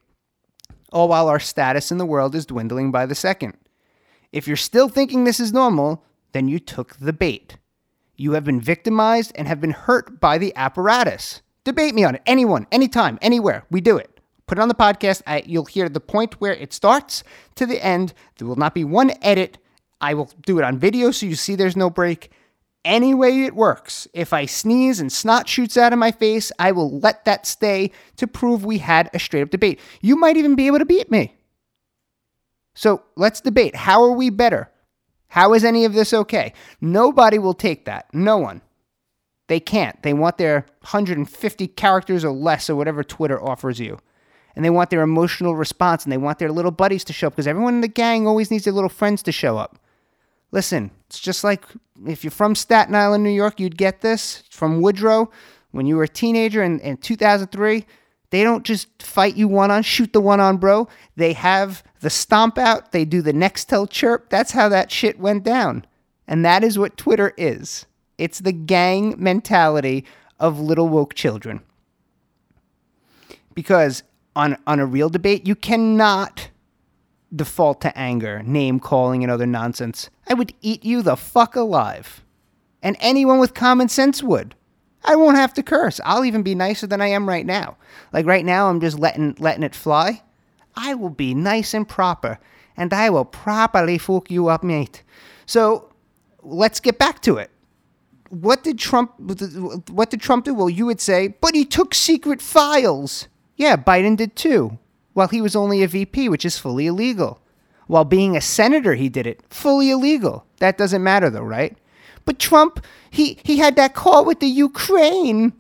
all 0.93 1.07
while 1.07 1.29
our 1.29 1.39
status 1.39 1.93
in 1.93 1.99
the 1.99 2.07
world 2.07 2.35
is 2.35 2.45
dwindling 2.47 2.91
by 2.91 3.07
the 3.07 3.15
second. 3.15 3.57
If 4.33 4.49
you're 4.49 4.57
still 4.57 4.89
thinking 4.89 5.23
this 5.23 5.39
is 5.39 5.53
normal, 5.53 6.03
then 6.33 6.49
you 6.49 6.59
took 6.59 6.97
the 6.97 7.13
bait. 7.13 7.57
You 8.19 8.33
have 8.33 8.43
been 8.43 8.61
victimized 8.61 9.31
and 9.37 9.47
have 9.47 9.61
been 9.61 9.71
hurt 9.71 10.21
by 10.21 10.39
the 10.39 10.53
apparatus. 10.57 11.41
Debate 11.63 11.95
me 11.95 12.03
on 12.03 12.17
it. 12.17 12.23
Anyone, 12.27 12.67
anytime, 12.73 13.17
anywhere. 13.23 13.65
We 13.71 13.81
do 13.81 13.97
it. 13.97 14.21
Put 14.49 14.59
it 14.59 14.61
on 14.61 14.67
the 14.67 14.75
podcast. 14.75 15.23
I, 15.25 15.45
you'll 15.47 15.67
hear 15.67 15.89
the 15.89 16.01
point 16.01 16.41
where 16.41 16.53
it 16.53 16.73
starts 16.73 17.23
to 17.55 17.65
the 17.65 17.83
end. 17.83 18.13
There 18.37 18.49
will 18.49 18.57
not 18.57 18.75
be 18.75 18.83
one 18.83 19.13
edit. 19.23 19.59
I 20.01 20.15
will 20.15 20.33
do 20.45 20.59
it 20.59 20.65
on 20.65 20.79
video 20.79 21.13
so 21.13 21.27
you 21.27 21.37
see 21.37 21.55
there's 21.55 21.77
no 21.77 21.91
break 21.91 22.33
any 22.85 23.15
way 23.15 23.45
it 23.45 23.55
works. 23.55 24.09
If 24.13 24.33
I 24.33 24.47
sneeze 24.47 24.99
and 24.99 25.13
snot 25.13 25.49
shoots 25.49 25.77
out 25.77 25.93
of 25.93 25.99
my 26.01 26.11
face, 26.11 26.51
I 26.59 26.73
will 26.73 26.99
let 26.99 27.25
that 27.25 27.47
stay 27.47 27.93
to 28.17 28.27
prove 28.27 28.65
we 28.65 28.79
had 28.79 29.11
a 29.15 29.21
straight 29.21 29.43
up 29.43 29.51
debate. 29.51 29.79
You 30.01 30.17
might 30.17 30.37
even 30.37 30.57
be 30.57 30.67
able 30.67 30.79
to 30.79 30.85
beat 30.85 31.09
me. 31.09 31.37
So 32.75 33.03
let's 33.15 33.41
debate. 33.41 33.77
How 33.77 34.03
are 34.03 34.13
we 34.13 34.31
better? 34.31 34.71
How 35.29 35.53
is 35.55 35.65
any 35.65 35.85
of 35.85 35.93
this 35.93 36.13
okay? 36.13 36.53
Nobody 36.81 37.39
will 37.39 37.55
take 37.55 37.85
that. 37.85 38.07
No 38.13 38.39
one. 38.39 38.63
They 39.49 39.61
can't. 39.61 40.03
They 40.03 40.13
want 40.13 40.39
their 40.39 40.67
150 40.81 41.69
characters 41.69 42.25
or 42.25 42.33
less 42.33 42.69
or 42.69 42.77
whatever 42.77 43.03
Twitter 43.03 43.43
offers 43.43 43.81
you. 43.81 43.99
And 44.55 44.65
they 44.65 44.71
want 44.71 44.91
their 44.91 45.03
emotional 45.03 45.57
response 45.57 46.05
and 46.05 46.13
they 46.13 46.19
want 46.19 46.39
their 46.39 46.53
little 46.53 46.71
buddies 46.71 47.05
to 47.05 47.13
show 47.13 47.29
up 47.29 47.35
because 47.35 47.47
everyone 47.47 47.75
in 47.75 47.81
the 47.81 47.89
gang 47.89 48.27
always 48.27 48.51
needs 48.51 48.65
their 48.65 48.73
little 48.73 48.89
friends 48.89 49.23
to 49.23 49.33
show 49.33 49.57
up. 49.57 49.79
Listen, 50.51 50.91
it's 51.07 51.21
just 51.21 51.45
like 51.45 51.65
if 52.07 52.25
you're 52.25 52.31
from 52.31 52.55
Staten 52.55 52.95
Island, 52.95 53.23
New 53.23 53.31
York, 53.31 53.61
you'd 53.61 53.77
get 53.77 54.01
this 54.01 54.43
from 54.51 54.81
Woodrow 54.81 55.31
when 55.71 55.87
you 55.87 55.97
were 55.97 56.05
a 56.05 56.09
teenager 56.09 56.63
in, 56.63 56.81
in 56.81 56.97
2003. 56.97 57.87
They 58.31 58.43
don't 58.43 58.65
just 58.65 59.03
fight 59.03 59.37
you 59.37 59.49
one 59.49 59.71
on, 59.71 59.83
shoot 59.83 60.13
the 60.13 60.21
one 60.21 60.41
on, 60.41 60.59
bro. 60.59 60.89
They 61.17 61.33
have 61.33 61.83
the 62.01 62.11
stomp 62.11 62.59
out, 62.59 62.93
they 62.93 63.05
do 63.05 63.23
the 63.23 63.33
Nextel 63.33 63.89
chirp. 63.89 64.29
That's 64.29 64.53
how 64.53 64.69
that 64.69 64.91
shit 64.91 65.19
went 65.19 65.45
down. 65.45 65.87
And 66.27 66.45
that 66.45 66.63
is 66.63 66.79
what 66.79 66.97
Twitter 66.97 67.33
is 67.37 67.87
it's 68.19 68.41
the 68.41 68.53
gang 68.53 69.15
mentality 69.17 70.05
of 70.41 70.61
little 70.61 70.89
woke 70.89 71.15
children. 71.15 71.61
Because 73.55 74.03
on, 74.37 74.57
on 74.67 74.81
a 74.81 74.87
real 74.87 75.09
debate, 75.09 75.47
you 75.47 75.55
cannot 75.55 76.51
default 77.35 77.81
to 77.83 77.97
anger, 77.97 78.43
name 78.43 78.81
calling, 78.81 79.23
and 79.23 79.31
other 79.31 79.47
nonsense. 79.47 80.11
I 80.29 80.35
would 80.35 80.53
eat 80.61 80.85
you 80.85 81.03
the 81.03 81.17
fuck 81.17 81.57
alive. 81.57 82.25
And 82.83 82.97
anyone 83.01 83.39
with 83.39 83.55
common 83.55 83.89
sense 83.89 84.23
would. 84.23 84.55
I 85.09 85.17
won't 85.17 85.39
have 85.39 85.55
to 85.55 85.63
curse. 85.63 86.01
I'll 86.05 86.25
even 86.25 86.43
be 86.43 86.55
nicer 86.55 86.87
than 86.87 87.01
I 87.01 87.09
am 87.09 87.27
right 87.27 87.47
now. 87.47 87.79
Like 88.13 88.27
right 88.27 88.45
now, 88.45 88.69
I'm 88.69 88.81
just 88.81 88.99
letting 88.99 89.35
letting 89.39 89.63
it 89.63 89.75
fly. 89.75 90.23
I 90.77 90.95
will 90.95 91.11
be 91.11 91.35
nice 91.35 91.73
and 91.75 91.89
proper, 91.89 92.39
and 92.77 92.93
I 92.93 93.09
will 93.11 93.25
properly 93.25 93.97
fuck 93.97 94.31
you 94.31 94.49
up, 94.49 94.63
mate. 94.63 95.03
So 95.47 95.91
let's 96.43 96.79
get 96.79 96.99
back 96.99 97.23
to 97.23 97.39
it. 97.39 97.51
What 98.29 98.63
did 98.63 98.79
Trump? 98.79 99.19
What 99.91 100.11
did 100.11 100.21
Trump 100.21 100.45
do? 100.45 100.53
Well, 100.55 100.69
you 100.69 100.85
would 100.87 101.01
say, 101.01 101.29
but 101.29 101.55
he 101.55 101.65
took 101.65 101.95
secret 101.95 102.43
files. 102.43 103.29
Yeah, 103.57 103.77
Biden 103.77 104.17
did 104.17 104.37
too 104.37 104.79
while 105.19 105.27
he 105.27 105.41
was 105.41 105.57
only 105.57 105.83
a 105.83 105.89
VP, 105.89 106.29
which 106.29 106.45
is 106.45 106.59
fully 106.59 106.87
illegal. 106.87 107.41
While 107.89 108.05
being 108.05 108.37
a 108.37 108.41
senator, 108.41 108.95
he 108.95 109.09
did 109.09 109.27
it. 109.27 109.43
Fully 109.51 109.91
illegal. 109.91 110.45
That 110.59 110.79
doesn't 110.79 111.03
matter, 111.03 111.29
though, 111.29 111.43
right? 111.43 111.77
But 112.29 112.39
Trump, 112.39 112.85
he, 113.09 113.39
he 113.43 113.57
had 113.57 113.77
that 113.77 113.95
call 113.95 114.23
with 114.23 114.41
the 114.41 114.49
Ukraine. 114.49 115.55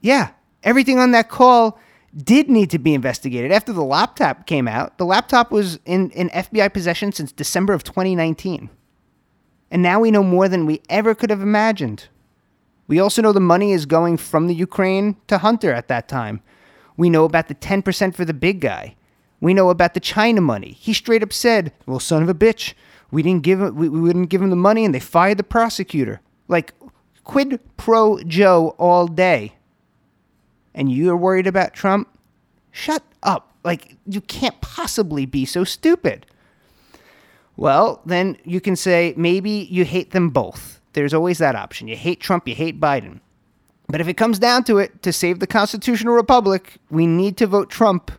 Yeah, 0.00 0.28
everything 0.62 0.96
on 1.00 1.10
that 1.10 1.28
call 1.28 1.76
did 2.16 2.48
need 2.48 2.70
to 2.70 2.78
be 2.78 2.94
investigated. 2.94 3.50
After 3.50 3.72
the 3.72 3.82
laptop 3.82 4.46
came 4.46 4.68
out, 4.68 4.96
the 4.98 5.04
laptop 5.04 5.50
was 5.50 5.80
in, 5.84 6.10
in 6.10 6.28
FBI 6.28 6.72
possession 6.72 7.10
since 7.10 7.32
December 7.32 7.72
of 7.72 7.82
2019. 7.82 8.70
And 9.72 9.82
now 9.82 9.98
we 9.98 10.12
know 10.12 10.22
more 10.22 10.48
than 10.48 10.66
we 10.66 10.82
ever 10.88 11.16
could 11.16 11.30
have 11.30 11.42
imagined. 11.42 12.06
We 12.86 13.00
also 13.00 13.20
know 13.20 13.32
the 13.32 13.40
money 13.40 13.72
is 13.72 13.84
going 13.84 14.18
from 14.18 14.46
the 14.46 14.54
Ukraine 14.54 15.16
to 15.26 15.38
Hunter 15.38 15.72
at 15.72 15.88
that 15.88 16.06
time. 16.06 16.42
We 16.96 17.10
know 17.10 17.24
about 17.24 17.48
the 17.48 17.56
10% 17.56 18.14
for 18.14 18.24
the 18.24 18.32
big 18.32 18.60
guy. 18.60 18.94
We 19.40 19.52
know 19.52 19.68
about 19.68 19.94
the 19.94 20.00
China 20.00 20.42
money. 20.42 20.76
He 20.78 20.92
straight 20.92 21.24
up 21.24 21.32
said, 21.32 21.72
"Well, 21.86 21.98
son 21.98 22.22
of 22.22 22.28
a 22.28 22.34
bitch, 22.34 22.74
we 23.10 23.22
didn't 23.22 23.42
give 23.42 23.60
him, 23.60 23.74
we, 23.74 23.88
we 23.88 24.00
wouldn't 24.00 24.30
give 24.30 24.42
him 24.42 24.50
the 24.50 24.56
money, 24.56 24.84
and 24.84 24.94
they 24.94 25.00
fired 25.00 25.38
the 25.38 25.44
prosecutor." 25.44 26.20
Like 26.48 26.72
quid 27.24 27.60
pro 27.76 28.22
Joe 28.24 28.74
all 28.78 29.06
day. 29.06 29.54
And 30.74 30.90
you're 30.90 31.16
worried 31.16 31.46
about 31.46 31.74
Trump? 31.74 32.08
Shut 32.72 33.02
up! 33.22 33.52
Like 33.64 33.96
you 34.06 34.20
can't 34.20 34.60
possibly 34.60 35.26
be 35.26 35.44
so 35.44 35.62
stupid. 35.64 36.26
Well, 37.56 38.00
then 38.06 38.36
you 38.44 38.60
can 38.60 38.76
say 38.76 39.14
maybe 39.16 39.50
you 39.50 39.84
hate 39.84 40.12
them 40.12 40.30
both. 40.30 40.80
There's 40.92 41.12
always 41.12 41.38
that 41.38 41.56
option. 41.56 41.88
You 41.88 41.96
hate 41.96 42.20
Trump, 42.20 42.48
you 42.48 42.54
hate 42.54 42.80
Biden. 42.80 43.20
But 43.88 44.00
if 44.00 44.08
it 44.08 44.14
comes 44.14 44.38
down 44.38 44.64
to 44.64 44.78
it, 44.78 45.02
to 45.02 45.12
save 45.12 45.40
the 45.40 45.46
constitutional 45.46 46.14
republic, 46.14 46.76
we 46.90 47.06
need 47.06 47.36
to 47.38 47.46
vote 47.46 47.70
Trump 47.70 48.12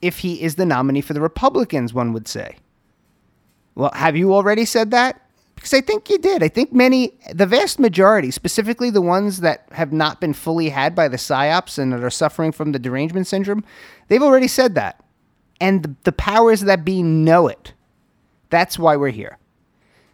if 0.00 0.20
he 0.20 0.42
is 0.42 0.54
the 0.54 0.64
nominee 0.64 1.00
for 1.00 1.12
the 1.12 1.20
Republicans, 1.20 1.92
one 1.92 2.12
would 2.12 2.28
say. 2.28 2.56
Well, 3.78 3.92
have 3.94 4.16
you 4.16 4.34
already 4.34 4.64
said 4.64 4.90
that? 4.90 5.22
Because 5.54 5.72
I 5.72 5.80
think 5.80 6.10
you 6.10 6.18
did. 6.18 6.42
I 6.42 6.48
think 6.48 6.72
many, 6.72 7.12
the 7.32 7.46
vast 7.46 7.78
majority, 7.78 8.32
specifically 8.32 8.90
the 8.90 9.00
ones 9.00 9.38
that 9.38 9.68
have 9.70 9.92
not 9.92 10.20
been 10.20 10.32
fully 10.32 10.70
had 10.70 10.96
by 10.96 11.06
the 11.06 11.16
psyops 11.16 11.78
and 11.78 11.92
that 11.92 12.02
are 12.02 12.10
suffering 12.10 12.50
from 12.50 12.72
the 12.72 12.80
derangement 12.80 13.28
syndrome, 13.28 13.64
they've 14.08 14.22
already 14.22 14.48
said 14.48 14.74
that. 14.74 15.04
And 15.60 15.84
the, 15.84 15.94
the 16.02 16.12
powers 16.12 16.62
that 16.62 16.84
be 16.84 17.04
know 17.04 17.46
it. 17.46 17.72
That's 18.50 18.80
why 18.80 18.96
we're 18.96 19.10
here. 19.10 19.38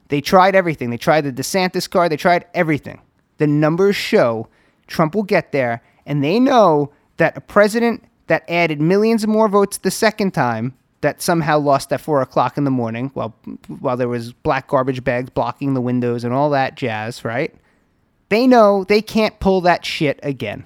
They 0.08 0.20
tried 0.20 0.54
everything. 0.54 0.90
They 0.90 0.98
tried 0.98 1.22
the 1.22 1.32
DeSantis 1.32 1.88
card. 1.88 2.12
They 2.12 2.18
tried 2.18 2.44
everything. 2.52 3.00
The 3.38 3.46
numbers 3.46 3.96
show 3.96 4.48
Trump 4.88 5.14
will 5.14 5.22
get 5.22 5.52
there, 5.52 5.82
and 6.04 6.22
they 6.22 6.38
know 6.38 6.92
that 7.16 7.38
a 7.38 7.40
president 7.40 8.04
that 8.26 8.44
added 8.46 8.82
millions 8.82 9.26
more 9.26 9.48
votes 9.48 9.78
the 9.78 9.90
second 9.90 10.32
time 10.32 10.74
that 11.04 11.20
somehow 11.20 11.58
lost 11.58 11.92
at 11.92 12.00
four 12.00 12.22
o'clock 12.22 12.56
in 12.56 12.64
the 12.64 12.70
morning 12.70 13.10
while 13.12 13.36
while 13.68 13.96
there 13.96 14.08
was 14.08 14.32
black 14.32 14.68
garbage 14.68 15.04
bags 15.04 15.30
blocking 15.30 15.74
the 15.74 15.80
windows 15.80 16.24
and 16.24 16.32
all 16.32 16.50
that 16.50 16.76
jazz, 16.76 17.24
right? 17.24 17.54
They 18.30 18.46
know 18.46 18.84
they 18.84 19.02
can't 19.02 19.38
pull 19.38 19.60
that 19.60 19.84
shit 19.84 20.18
again. 20.22 20.64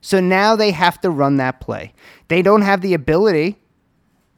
So 0.00 0.20
now 0.20 0.56
they 0.56 0.70
have 0.70 1.00
to 1.02 1.10
run 1.10 1.36
that 1.36 1.60
play. 1.60 1.92
They 2.28 2.40
don't 2.40 2.62
have 2.62 2.80
the 2.80 2.94
ability. 2.94 3.56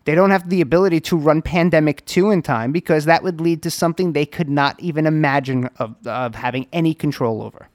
They 0.04 0.14
don't 0.14 0.30
have 0.30 0.50
the 0.50 0.60
ability 0.60 1.00
to 1.02 1.16
run 1.16 1.42
Pandemic 1.42 2.04
2 2.06 2.30
in 2.30 2.42
time 2.42 2.72
because 2.72 3.04
that 3.04 3.22
would 3.22 3.40
lead 3.40 3.62
to 3.62 3.70
something 3.70 4.12
they 4.12 4.26
could 4.26 4.49
not 4.49 4.80
even 4.80 5.06
imagine 5.06 5.70
of, 5.78 5.94
of 6.06 6.34
having 6.34 6.66
any 6.72 6.92
control 6.92 7.42
over. 7.42 7.68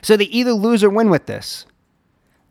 So 0.00 0.16
they 0.16 0.24
either 0.24 0.52
lose 0.52 0.82
or 0.82 0.88
win 0.88 1.10
with 1.10 1.26
this. 1.26 1.66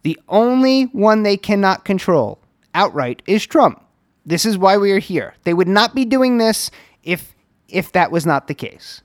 The 0.04 0.20
only 0.30 0.84
one 0.84 1.24
they 1.24 1.38
cannot 1.38 1.86
control 1.86 2.41
outright 2.74 3.22
is 3.28 3.46
Trump. 3.46 3.84
This 4.26 4.46
is 4.46 4.58
why 4.58 4.78
we 4.78 4.92
are 4.92 5.00
here. 5.00 5.34
They 5.44 5.54
would 5.54 5.68
not 5.68 5.96
be 5.96 6.06
doing 6.06 6.38
this 6.38 6.72
if 7.04 7.34
if 7.68 7.92
that 7.94 8.12
was 8.12 8.26
not 8.26 8.48
the 8.48 8.54
case. 8.54 9.02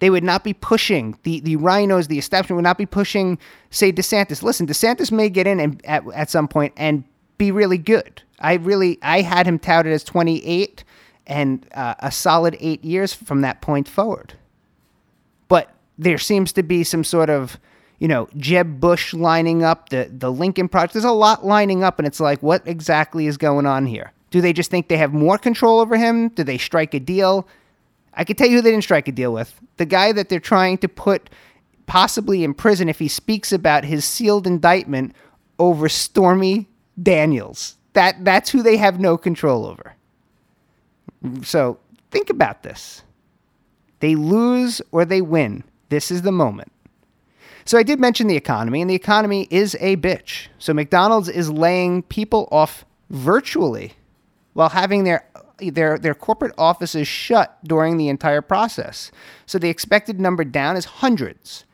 They 0.00 0.10
would 0.10 0.24
not 0.24 0.42
be 0.42 0.54
pushing 0.54 1.18
the 1.22 1.40
the 1.40 1.56
RINOs, 1.56 2.08
the 2.08 2.18
establishment 2.18 2.56
would 2.56 2.64
not 2.64 2.78
be 2.78 2.86
pushing, 2.86 3.38
say 3.70 3.92
DeSantis. 3.92 4.42
Listen, 4.42 4.66
DeSantis 4.66 5.12
may 5.12 5.28
get 5.28 5.46
in 5.46 5.60
and, 5.60 5.84
at 5.84 6.04
at 6.14 6.30
some 6.30 6.48
point 6.48 6.72
and 6.76 7.04
be 7.38 7.50
really 7.50 7.78
good. 7.78 8.22
I 8.40 8.54
really 8.54 8.98
I 9.02 9.20
had 9.20 9.46
him 9.46 9.58
touted 9.58 9.92
as 9.92 10.02
28 10.04 10.84
and 11.26 11.66
uh, 11.74 11.94
a 12.00 12.10
solid 12.10 12.56
eight 12.60 12.84
years 12.84 13.14
from 13.14 13.42
that 13.42 13.60
point 13.60 13.88
forward. 13.88 14.34
But 15.48 15.72
there 15.96 16.18
seems 16.18 16.52
to 16.54 16.62
be 16.62 16.82
some 16.82 17.04
sort 17.04 17.30
of 17.30 17.58
you 18.00 18.08
know, 18.08 18.28
Jeb 18.36 18.80
Bush 18.80 19.14
lining 19.14 19.62
up, 19.62 19.90
the, 19.90 20.10
the 20.10 20.32
Lincoln 20.32 20.68
Project. 20.68 20.94
There's 20.94 21.04
a 21.04 21.12
lot 21.12 21.44
lining 21.44 21.84
up, 21.84 21.98
and 21.98 22.08
it's 22.08 22.18
like, 22.18 22.42
what 22.42 22.66
exactly 22.66 23.26
is 23.26 23.36
going 23.36 23.66
on 23.66 23.86
here? 23.86 24.12
Do 24.30 24.40
they 24.40 24.52
just 24.52 24.70
think 24.70 24.88
they 24.88 24.96
have 24.96 25.12
more 25.12 25.38
control 25.38 25.80
over 25.80 25.96
him? 25.96 26.30
Do 26.30 26.42
they 26.42 26.58
strike 26.58 26.94
a 26.94 27.00
deal? 27.00 27.46
I 28.14 28.24
can 28.24 28.36
tell 28.36 28.48
you 28.48 28.56
who 28.56 28.62
they 28.62 28.70
didn't 28.70 28.84
strike 28.84 29.06
a 29.06 29.12
deal 29.12 29.32
with. 29.32 29.60
The 29.76 29.86
guy 29.86 30.12
that 30.12 30.30
they're 30.30 30.40
trying 30.40 30.78
to 30.78 30.88
put 30.88 31.30
possibly 31.86 32.42
in 32.42 32.54
prison 32.54 32.88
if 32.88 32.98
he 32.98 33.08
speaks 33.08 33.52
about 33.52 33.84
his 33.84 34.04
sealed 34.04 34.46
indictment 34.46 35.14
over 35.58 35.88
Stormy 35.88 36.68
Daniels. 37.00 37.76
That 37.92 38.24
that's 38.24 38.50
who 38.50 38.62
they 38.62 38.76
have 38.78 38.98
no 38.98 39.18
control 39.18 39.66
over. 39.66 39.94
So 41.42 41.78
think 42.10 42.30
about 42.30 42.62
this. 42.62 43.02
They 43.98 44.14
lose 44.14 44.80
or 44.90 45.04
they 45.04 45.20
win. 45.20 45.64
This 45.90 46.10
is 46.10 46.22
the 46.22 46.32
moment. 46.32 46.72
So 47.64 47.78
I 47.78 47.82
did 47.82 48.00
mention 48.00 48.26
the 48.26 48.36
economy, 48.36 48.80
and 48.80 48.90
the 48.90 48.94
economy 48.94 49.46
is 49.50 49.76
a 49.80 49.96
bitch. 49.96 50.48
So 50.58 50.74
McDonald's 50.74 51.28
is 51.28 51.50
laying 51.50 52.02
people 52.02 52.48
off 52.50 52.84
virtually 53.10 53.94
while 54.52 54.70
having 54.70 55.04
their 55.04 55.24
their 55.58 55.98
their 55.98 56.14
corporate 56.14 56.54
offices 56.56 57.06
shut 57.06 57.58
during 57.64 57.96
the 57.96 58.08
entire 58.08 58.42
process. 58.42 59.10
So 59.46 59.58
the 59.58 59.68
expected 59.68 60.20
number 60.20 60.44
down 60.44 60.76
is 60.76 60.84
hundreds. 60.86 61.64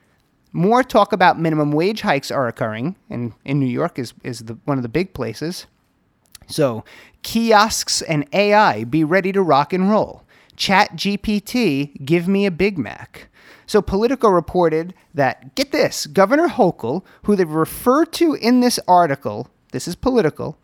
More 0.53 0.83
talk 0.83 1.13
about 1.13 1.39
minimum 1.39 1.73
wage 1.73 2.01
hikes 2.01 2.31
are 2.31 2.49
occurring, 2.49 2.97
and 3.11 3.33
in 3.45 3.61
New 3.61 3.67
York 3.67 3.99
is 3.99 4.15
is 4.23 4.41
the, 4.41 4.59
one 4.65 4.79
of 4.79 4.83
the 4.83 4.89
big 4.89 5.15
places. 5.15 5.67
So 6.47 6.85
kiosks 7.23 8.03
and 8.03 8.27
AI 8.33 8.85
be 8.85 9.05
ready 9.05 9.33
to 9.33 9.43
rock 9.43 9.73
and 9.73 9.91
roll. 9.91 10.23
Chat 10.57 10.97
GPT, 10.97 12.05
give 12.05 12.27
me 12.27 12.47
a 12.47 12.51
Big 12.51 12.79
Mac. 12.79 13.29
So 13.67 13.83
Politico 13.83 14.29
reported 14.29 14.95
that, 15.15 15.55
get 15.55 15.73
this, 15.73 16.07
Governor 16.07 16.49
Hochul, 16.49 17.05
who 17.25 17.37
they 17.37 17.45
refer 17.45 18.05
to 18.07 18.35
in 18.35 18.61
this 18.61 18.79
article, 18.87 19.49
this 19.73 19.89
is 19.89 19.97
Political, 19.97 20.57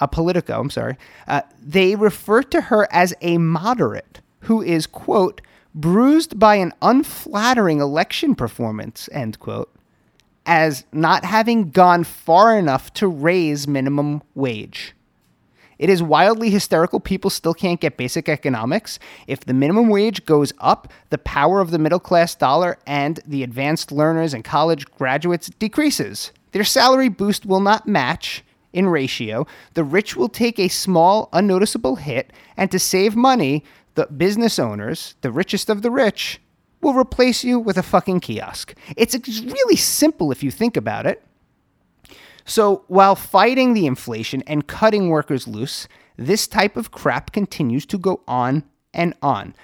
uh, 0.00 0.06
Politico, 0.06 0.60
I'm 0.60 0.70
sorry, 0.70 0.96
uh, 1.26 1.42
they 1.60 1.96
refer 1.96 2.42
to 2.44 2.60
her 2.62 2.86
as 2.92 3.14
a 3.20 3.38
moderate 3.38 4.20
who 4.40 4.62
is, 4.62 4.86
quote, 4.86 5.40
bruised 5.74 6.38
by 6.38 6.56
an 6.56 6.72
unflattering 6.82 7.80
election 7.80 8.34
performance, 8.34 9.08
end 9.12 9.38
quote, 9.38 9.72
as 10.46 10.84
not 10.92 11.24
having 11.24 11.70
gone 11.70 12.04
far 12.04 12.58
enough 12.58 12.92
to 12.94 13.06
raise 13.06 13.68
minimum 13.68 14.22
wage. 14.34 14.94
It 15.80 15.88
is 15.88 16.02
wildly 16.02 16.50
hysterical. 16.50 17.00
People 17.00 17.30
still 17.30 17.54
can't 17.54 17.80
get 17.80 17.96
basic 17.96 18.28
economics. 18.28 18.98
If 19.26 19.40
the 19.40 19.54
minimum 19.54 19.88
wage 19.88 20.26
goes 20.26 20.52
up, 20.58 20.92
the 21.08 21.16
power 21.16 21.60
of 21.60 21.70
the 21.70 21.78
middle 21.78 21.98
class 21.98 22.34
dollar 22.34 22.78
and 22.86 23.18
the 23.26 23.42
advanced 23.42 23.90
learners 23.90 24.34
and 24.34 24.44
college 24.44 24.84
graduates 24.98 25.48
decreases. 25.58 26.32
Their 26.52 26.64
salary 26.64 27.08
boost 27.08 27.46
will 27.46 27.60
not 27.60 27.88
match 27.88 28.44
in 28.74 28.88
ratio. 28.88 29.46
The 29.72 29.82
rich 29.82 30.16
will 30.16 30.28
take 30.28 30.58
a 30.58 30.68
small, 30.68 31.30
unnoticeable 31.32 31.96
hit, 31.96 32.30
and 32.58 32.70
to 32.72 32.78
save 32.78 33.16
money, 33.16 33.64
the 33.94 34.04
business 34.04 34.58
owners, 34.58 35.14
the 35.22 35.32
richest 35.32 35.70
of 35.70 35.80
the 35.80 35.90
rich, 35.90 36.42
will 36.82 36.92
replace 36.92 37.42
you 37.42 37.58
with 37.58 37.78
a 37.78 37.82
fucking 37.82 38.20
kiosk. 38.20 38.74
It's 38.98 39.16
really 39.40 39.76
simple 39.76 40.30
if 40.30 40.42
you 40.42 40.50
think 40.50 40.76
about 40.76 41.06
it. 41.06 41.22
So 42.44 42.84
while 42.88 43.14
fighting 43.14 43.74
the 43.74 43.86
inflation 43.86 44.42
and 44.46 44.66
cutting 44.66 45.08
workers 45.08 45.46
loose, 45.46 45.88
this 46.16 46.46
type 46.46 46.76
of 46.76 46.90
crap 46.90 47.32
continues 47.32 47.86
to 47.86 47.98
go 47.98 48.22
on 48.26 48.64
and 48.92 49.14
on. 49.22 49.54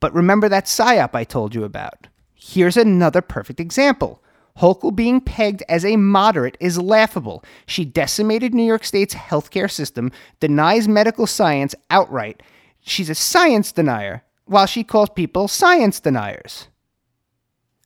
But 0.00 0.14
remember 0.14 0.48
that 0.48 0.66
PSYOP 0.66 1.14
I 1.14 1.24
told 1.24 1.54
you 1.54 1.64
about. 1.64 2.08
Here's 2.34 2.76
another 2.76 3.22
perfect 3.22 3.58
example. 3.58 4.22
Hochul 4.58 4.94
being 4.94 5.20
pegged 5.20 5.64
as 5.68 5.84
a 5.84 5.96
moderate 5.96 6.56
is 6.60 6.78
laughable. 6.78 7.42
She 7.66 7.84
decimated 7.84 8.54
New 8.54 8.62
York 8.62 8.84
State's 8.84 9.14
healthcare 9.14 9.70
system, 9.70 10.12
denies 10.38 10.86
medical 10.86 11.26
science 11.26 11.74
outright. 11.90 12.42
She's 12.80 13.10
a 13.10 13.14
science 13.14 13.72
denier, 13.72 14.22
while 14.44 14.66
she 14.66 14.84
calls 14.84 15.10
people 15.10 15.48
science 15.48 15.98
deniers. 15.98 16.68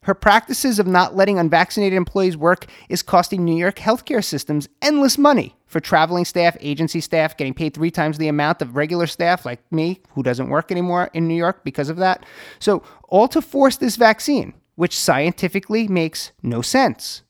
Her 0.03 0.15
practices 0.15 0.79
of 0.79 0.87
not 0.87 1.17
letting 1.17 1.39
unvaccinated 1.39 1.97
employees 1.97 2.37
work 2.37 2.67
is 2.89 3.03
costing 3.03 3.45
New 3.45 3.57
York 3.57 3.77
healthcare 3.77 4.25
systems 4.25 4.69
endless 4.81 5.19
money 5.19 5.57
for 5.67 5.81
traveling 5.81 6.25
staff, 6.25 6.57
agency 6.61 7.01
staff, 7.01 7.37
getting 7.37 7.55
paid 7.55 7.75
three 7.75 7.91
times 7.91 8.17
the 8.17 8.29
amount 8.29 8.63
of 8.63 8.77
regular 8.77 9.07
staff 9.07 9.45
like 9.45 9.61
me, 9.73 10.01
who 10.11 10.23
doesn't 10.23 10.49
work 10.49 10.71
anymore 10.71 11.11
in 11.13 11.29
New 11.29 11.35
York 11.35 11.63
because 11.65 11.89
of 11.89 11.97
that. 11.99 12.25
So, 12.59 12.83
all 13.09 13.29
to 13.29 13.43
force 13.43 13.77
this 13.77 13.97
vaccine, 13.97 14.55
which 14.77 14.99
scientifically 14.99 15.89
makes 15.89 16.33
no 16.43 16.63
sense. 16.63 17.23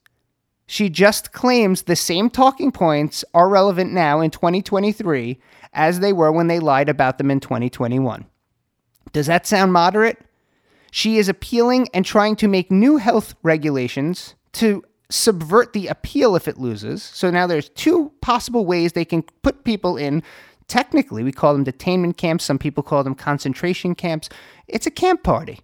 She 0.66 0.90
just 0.90 1.32
claims 1.32 1.82
the 1.82 1.96
same 1.96 2.28
talking 2.28 2.70
points 2.70 3.24
are 3.32 3.48
relevant 3.48 3.90
now 3.92 4.20
in 4.20 4.30
2023 4.30 5.40
as 5.72 6.00
they 6.00 6.12
were 6.12 6.30
when 6.30 6.46
they 6.46 6.60
lied 6.60 6.90
about 6.90 7.16
them 7.16 7.30
in 7.30 7.40
2021. 7.40 8.26
Does 9.12 9.26
that 9.26 9.46
sound 9.46 9.72
moderate? 9.72 10.18
She 10.90 11.18
is 11.18 11.28
appealing 11.28 11.88
and 11.92 12.04
trying 12.04 12.36
to 12.36 12.48
make 12.48 12.70
new 12.70 12.96
health 12.96 13.34
regulations 13.42 14.34
to 14.52 14.82
subvert 15.10 15.72
the 15.72 15.86
appeal 15.86 16.36
if 16.36 16.48
it 16.48 16.58
loses. 16.58 17.02
So 17.02 17.30
now 17.30 17.46
there's 17.46 17.68
two 17.70 18.12
possible 18.20 18.66
ways 18.66 18.92
they 18.92 19.04
can 19.04 19.22
put 19.42 19.64
people 19.64 19.96
in. 19.96 20.22
Technically, 20.66 21.22
we 21.22 21.32
call 21.32 21.54
them 21.54 21.64
detainment 21.64 22.16
camps. 22.16 22.44
Some 22.44 22.58
people 22.58 22.82
call 22.82 23.04
them 23.04 23.14
concentration 23.14 23.94
camps. 23.94 24.28
It's 24.66 24.86
a 24.86 24.90
camp 24.90 25.22
party. 25.22 25.60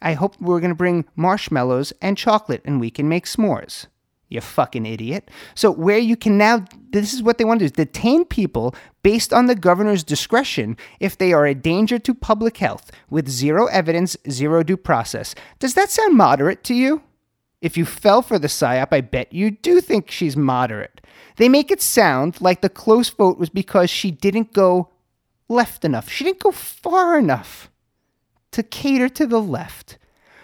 I 0.00 0.14
hope 0.14 0.34
we're 0.40 0.60
going 0.60 0.70
to 0.70 0.76
bring 0.76 1.04
marshmallows 1.14 1.92
and 2.02 2.18
chocolate 2.18 2.62
and 2.64 2.80
we 2.80 2.90
can 2.90 3.08
make 3.08 3.26
s'mores 3.26 3.86
you 4.32 4.40
fucking 4.40 4.86
idiot. 4.86 5.30
So, 5.54 5.70
where 5.70 5.98
you 5.98 6.16
can 6.16 6.38
now, 6.38 6.64
this 6.90 7.12
is 7.12 7.22
what 7.22 7.38
they 7.38 7.44
want 7.44 7.60
to 7.60 7.64
do 7.64 7.66
is 7.66 7.72
detain 7.72 8.24
people 8.24 8.74
based 9.02 9.32
on 9.32 9.46
the 9.46 9.54
governor's 9.54 10.04
discretion 10.04 10.76
if 11.00 11.18
they 11.18 11.32
are 11.32 11.46
a 11.46 11.54
danger 11.54 11.98
to 11.98 12.14
public 12.14 12.58
health 12.58 12.90
with 13.10 13.28
zero 13.28 13.66
evidence, 13.66 14.16
zero 14.30 14.62
due 14.62 14.76
process. 14.76 15.34
Does 15.58 15.74
that 15.74 15.90
sound 15.90 16.16
moderate 16.16 16.64
to 16.64 16.74
you? 16.74 17.02
If 17.60 17.76
you 17.76 17.84
fell 17.84 18.22
for 18.22 18.38
the 18.38 18.48
PSYOP, 18.48 18.88
I 18.90 19.00
bet 19.00 19.32
you 19.32 19.52
do 19.52 19.80
think 19.80 20.10
she's 20.10 20.36
moderate. 20.36 21.00
They 21.36 21.48
make 21.48 21.70
it 21.70 21.80
sound 21.80 22.40
like 22.40 22.60
the 22.60 22.68
close 22.68 23.08
vote 23.08 23.38
was 23.38 23.50
because 23.50 23.88
she 23.88 24.10
didn't 24.10 24.52
go 24.52 24.90
left 25.48 25.84
enough. 25.84 26.08
She 26.08 26.24
didn't 26.24 26.40
go 26.40 26.50
far 26.50 27.18
enough 27.18 27.70
to 28.50 28.62
cater 28.62 29.08
to 29.10 29.26
the 29.26 29.40
left. 29.40 29.98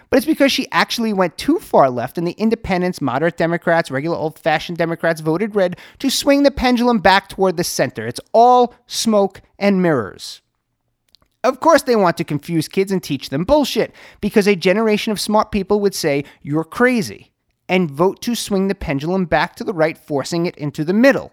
But 0.09 0.17
it's 0.17 0.25
because 0.25 0.51
she 0.51 0.67
actually 0.71 1.13
went 1.13 1.37
too 1.37 1.59
far 1.59 1.89
left 1.89 2.17
and 2.17 2.25
the 2.25 2.31
independents, 2.33 3.01
moderate 3.01 3.37
Democrats, 3.37 3.91
regular 3.91 4.17
old 4.17 4.39
fashioned 4.39 4.77
Democrats 4.77 5.21
voted 5.21 5.55
red 5.55 5.77
to 5.99 6.09
swing 6.09 6.43
the 6.43 6.51
pendulum 6.51 6.99
back 6.99 7.29
toward 7.29 7.57
the 7.57 7.63
center. 7.63 8.07
It's 8.07 8.19
all 8.33 8.73
smoke 8.87 9.41
and 9.59 9.81
mirrors. 9.81 10.41
Of 11.43 11.59
course, 11.59 11.83
they 11.83 11.95
want 11.95 12.17
to 12.17 12.23
confuse 12.23 12.67
kids 12.67 12.91
and 12.91 13.01
teach 13.01 13.29
them 13.29 13.45
bullshit 13.45 13.93
because 14.19 14.47
a 14.47 14.55
generation 14.55 15.11
of 15.11 15.21
smart 15.21 15.51
people 15.51 15.79
would 15.79 15.95
say, 15.95 16.25
You're 16.41 16.65
crazy, 16.65 17.31
and 17.69 17.89
vote 17.89 18.21
to 18.23 18.35
swing 18.35 18.67
the 18.67 18.75
pendulum 18.75 19.25
back 19.25 19.55
to 19.55 19.63
the 19.63 19.73
right, 19.73 19.97
forcing 19.97 20.47
it 20.47 20.57
into 20.57 20.83
the 20.83 20.93
middle. 20.93 21.31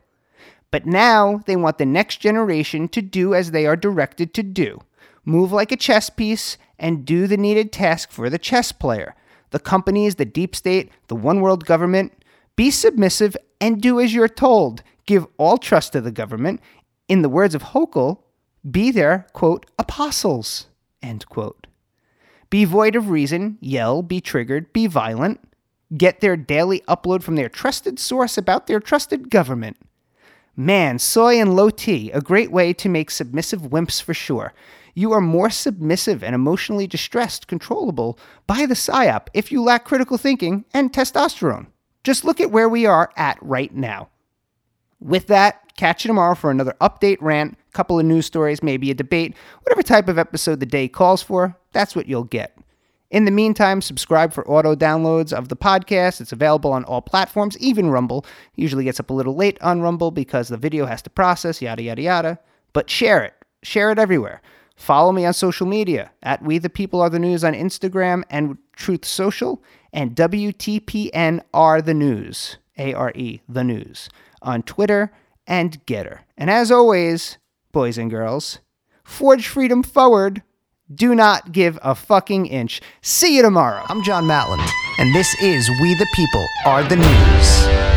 But 0.71 0.87
now 0.87 1.41
they 1.47 1.57
want 1.57 1.79
the 1.79 1.87
next 1.87 2.19
generation 2.19 2.89
to 2.89 3.03
do 3.03 3.35
as 3.35 3.51
they 3.51 3.67
are 3.67 3.77
directed 3.77 4.35
to 4.35 4.43
do 4.43 4.81
move 5.27 5.53
like 5.53 5.73
a 5.73 5.77
chess 5.77 6.09
piece 6.09 6.57
and 6.79 7.05
do 7.05 7.27
the 7.27 7.37
needed 7.37 7.73
task 7.73 8.11
for 8.11 8.29
the 8.29 8.39
chess 8.39 8.73
player. 8.73 9.15
The 9.51 9.59
companies, 9.59 10.17
the 10.17 10.25
deep 10.25 10.55
state, 10.55 10.91
the 11.09 11.17
one 11.17 11.41
world 11.41 11.65
government. 11.65 12.13
Be 12.57 12.71
submissive 12.71 13.37
and 13.61 13.81
do 13.81 14.01
as 14.01 14.15
you're 14.15 14.29
told. 14.29 14.83
Give 15.07 15.27
all 15.39 15.59
trust 15.59 15.93
to 15.93 16.01
the 16.01 16.11
government. 16.11 16.61
In 17.09 17.23
the 17.23 17.29
words 17.29 17.55
of 17.55 17.63
Hochul, 17.63 18.19
be 18.69 18.91
their, 18.91 19.27
quote, 19.33 19.67
apostles, 19.79 20.67
end 21.03 21.29
quote. 21.29 21.67
Be 22.51 22.65
void 22.65 22.97
of 22.97 23.11
reason, 23.11 23.59
yell, 23.61 24.03
be 24.03 24.21
triggered, 24.21 24.73
be 24.73 24.87
violent. 24.87 25.41
Get 25.97 26.21
their 26.21 26.37
daily 26.37 26.81
upload 26.89 27.23
from 27.23 27.37
their 27.37 27.49
trusted 27.49 27.99
source 27.99 28.37
about 28.37 28.67
their 28.67 28.81
trusted 28.81 29.31
government. 29.31 29.77
Man, 30.57 30.99
soy 30.99 31.39
and 31.41 31.55
low 31.55 31.71
tea, 31.71 32.11
a 32.13 32.21
great 32.21 32.51
way 32.51 32.73
to 32.73 32.89
make 32.89 33.11
submissive 33.11 33.63
wimps 33.63 34.03
for 34.03 34.15
sure. 34.15 34.53
You 34.99 35.13
are 35.13 35.21
more 35.21 35.51
submissive 35.51 36.25
and 36.25 36.35
emotionally 36.35 36.87
distressed, 36.87 37.49
controllable 37.49 38.19
by 38.47 38.65
the 38.65 38.75
PSYOP 38.75 39.29
if 39.35 39.53
you 39.53 39.63
lack 39.63 39.85
critical 39.85 40.17
thinking 40.17 40.65
and 40.73 40.91
testosterone. 40.91 41.67
Just 42.03 42.25
look 42.25 42.41
at 42.41 42.51
where 42.51 42.69
we 42.69 42.87
are 42.87 43.13
at 43.15 43.37
right 43.43 43.75
now. 43.75 44.09
With 44.99 45.27
that, 45.27 45.77
catch 45.77 46.03
you 46.03 46.09
tomorrow 46.09 46.35
for 46.35 46.51
another 46.51 46.75
update 46.81 47.19
rant, 47.21 47.59
couple 47.75 48.01
of 48.01 48.07
news 48.07 48.25
stories, 48.25 48.63
maybe 48.63 48.91
a 48.91 48.95
debate, 48.95 49.37
whatever 49.65 49.83
type 49.83 50.09
of 50.09 50.17
episode 50.17 50.61
the 50.61 50.67
day 50.67 50.89
calls 50.89 51.23
for, 51.23 51.55
that's 51.73 51.95
what 51.95 52.07
you'll 52.07 52.25
get. 52.25 52.57
In 53.11 53.27
the 53.27 53.31
meantime, 53.31 53.83
subscribe 53.83 54.33
for 54.33 54.49
auto 54.49 54.75
downloads 54.75 55.31
of 55.31 55.51
the 55.51 55.57
podcast. 55.57 56.23
It's 56.23 56.33
available 56.33 56.73
on 56.73 56.85
all 56.85 57.03
platforms, 57.03 57.59
even 57.59 57.91
Rumble. 57.91 58.25
Usually 58.55 58.85
gets 58.85 58.99
up 58.99 59.11
a 59.11 59.15
little 59.15 59.37
late 59.37 59.61
on 59.61 59.83
Rumble 59.83 60.11
because 60.11 60.49
the 60.49 60.57
video 60.57 60.87
has 60.87 61.03
to 61.03 61.11
process, 61.11 61.61
yada, 61.61 61.83
yada, 61.83 62.01
yada. 62.01 62.39
But 62.73 62.89
share 62.89 63.23
it. 63.23 63.35
Share 63.63 63.93
it 63.93 63.99
everywhere. 63.99 64.41
Follow 64.77 65.11
me 65.11 65.25
on 65.25 65.33
social 65.33 65.67
media 65.67 66.13
at 66.23 66.43
We 66.43 66.59
the 66.59 66.71
People 66.71 67.01
Are 67.01 67.11
the 67.11 67.19
News 67.19 67.43
on 67.43 67.55
Instagram 67.55 68.23
and 68.29 68.59
Truth 68.77 69.07
Social 69.07 69.63
and 69.93 70.15
WTPN 70.15 71.41
Are 71.55 71.81
the 71.81 71.95
News, 71.95 72.59
A 72.77 72.93
R 72.93 73.11
E, 73.15 73.41
the 73.49 73.65
news, 73.65 74.11
on 74.43 74.63
Twitter 74.63 75.11
and 75.47 75.85
Gettr. 75.87 76.21
And 76.37 76.51
as 76.51 76.71
always, 76.71 77.39
boys 77.73 77.97
and 77.97 78.11
girls, 78.11 78.59
forge 79.03 79.49
freedom 79.49 79.83
forward. 79.83 80.43
Do 80.95 81.15
not 81.15 81.51
give 81.51 81.79
a 81.83 81.95
fucking 81.95 82.47
inch. 82.47 82.81
See 83.01 83.35
you 83.35 83.43
tomorrow. 83.43 83.83
I'm 83.89 84.05
John 84.05 84.25
Matland, 84.25 84.69
and 84.99 85.15
this 85.15 85.35
is 85.41 85.69
We 85.81 85.95
the 85.95 86.07
People 86.15 86.47
Are 86.67 86.85
the 86.85 86.97
News. 86.97 87.96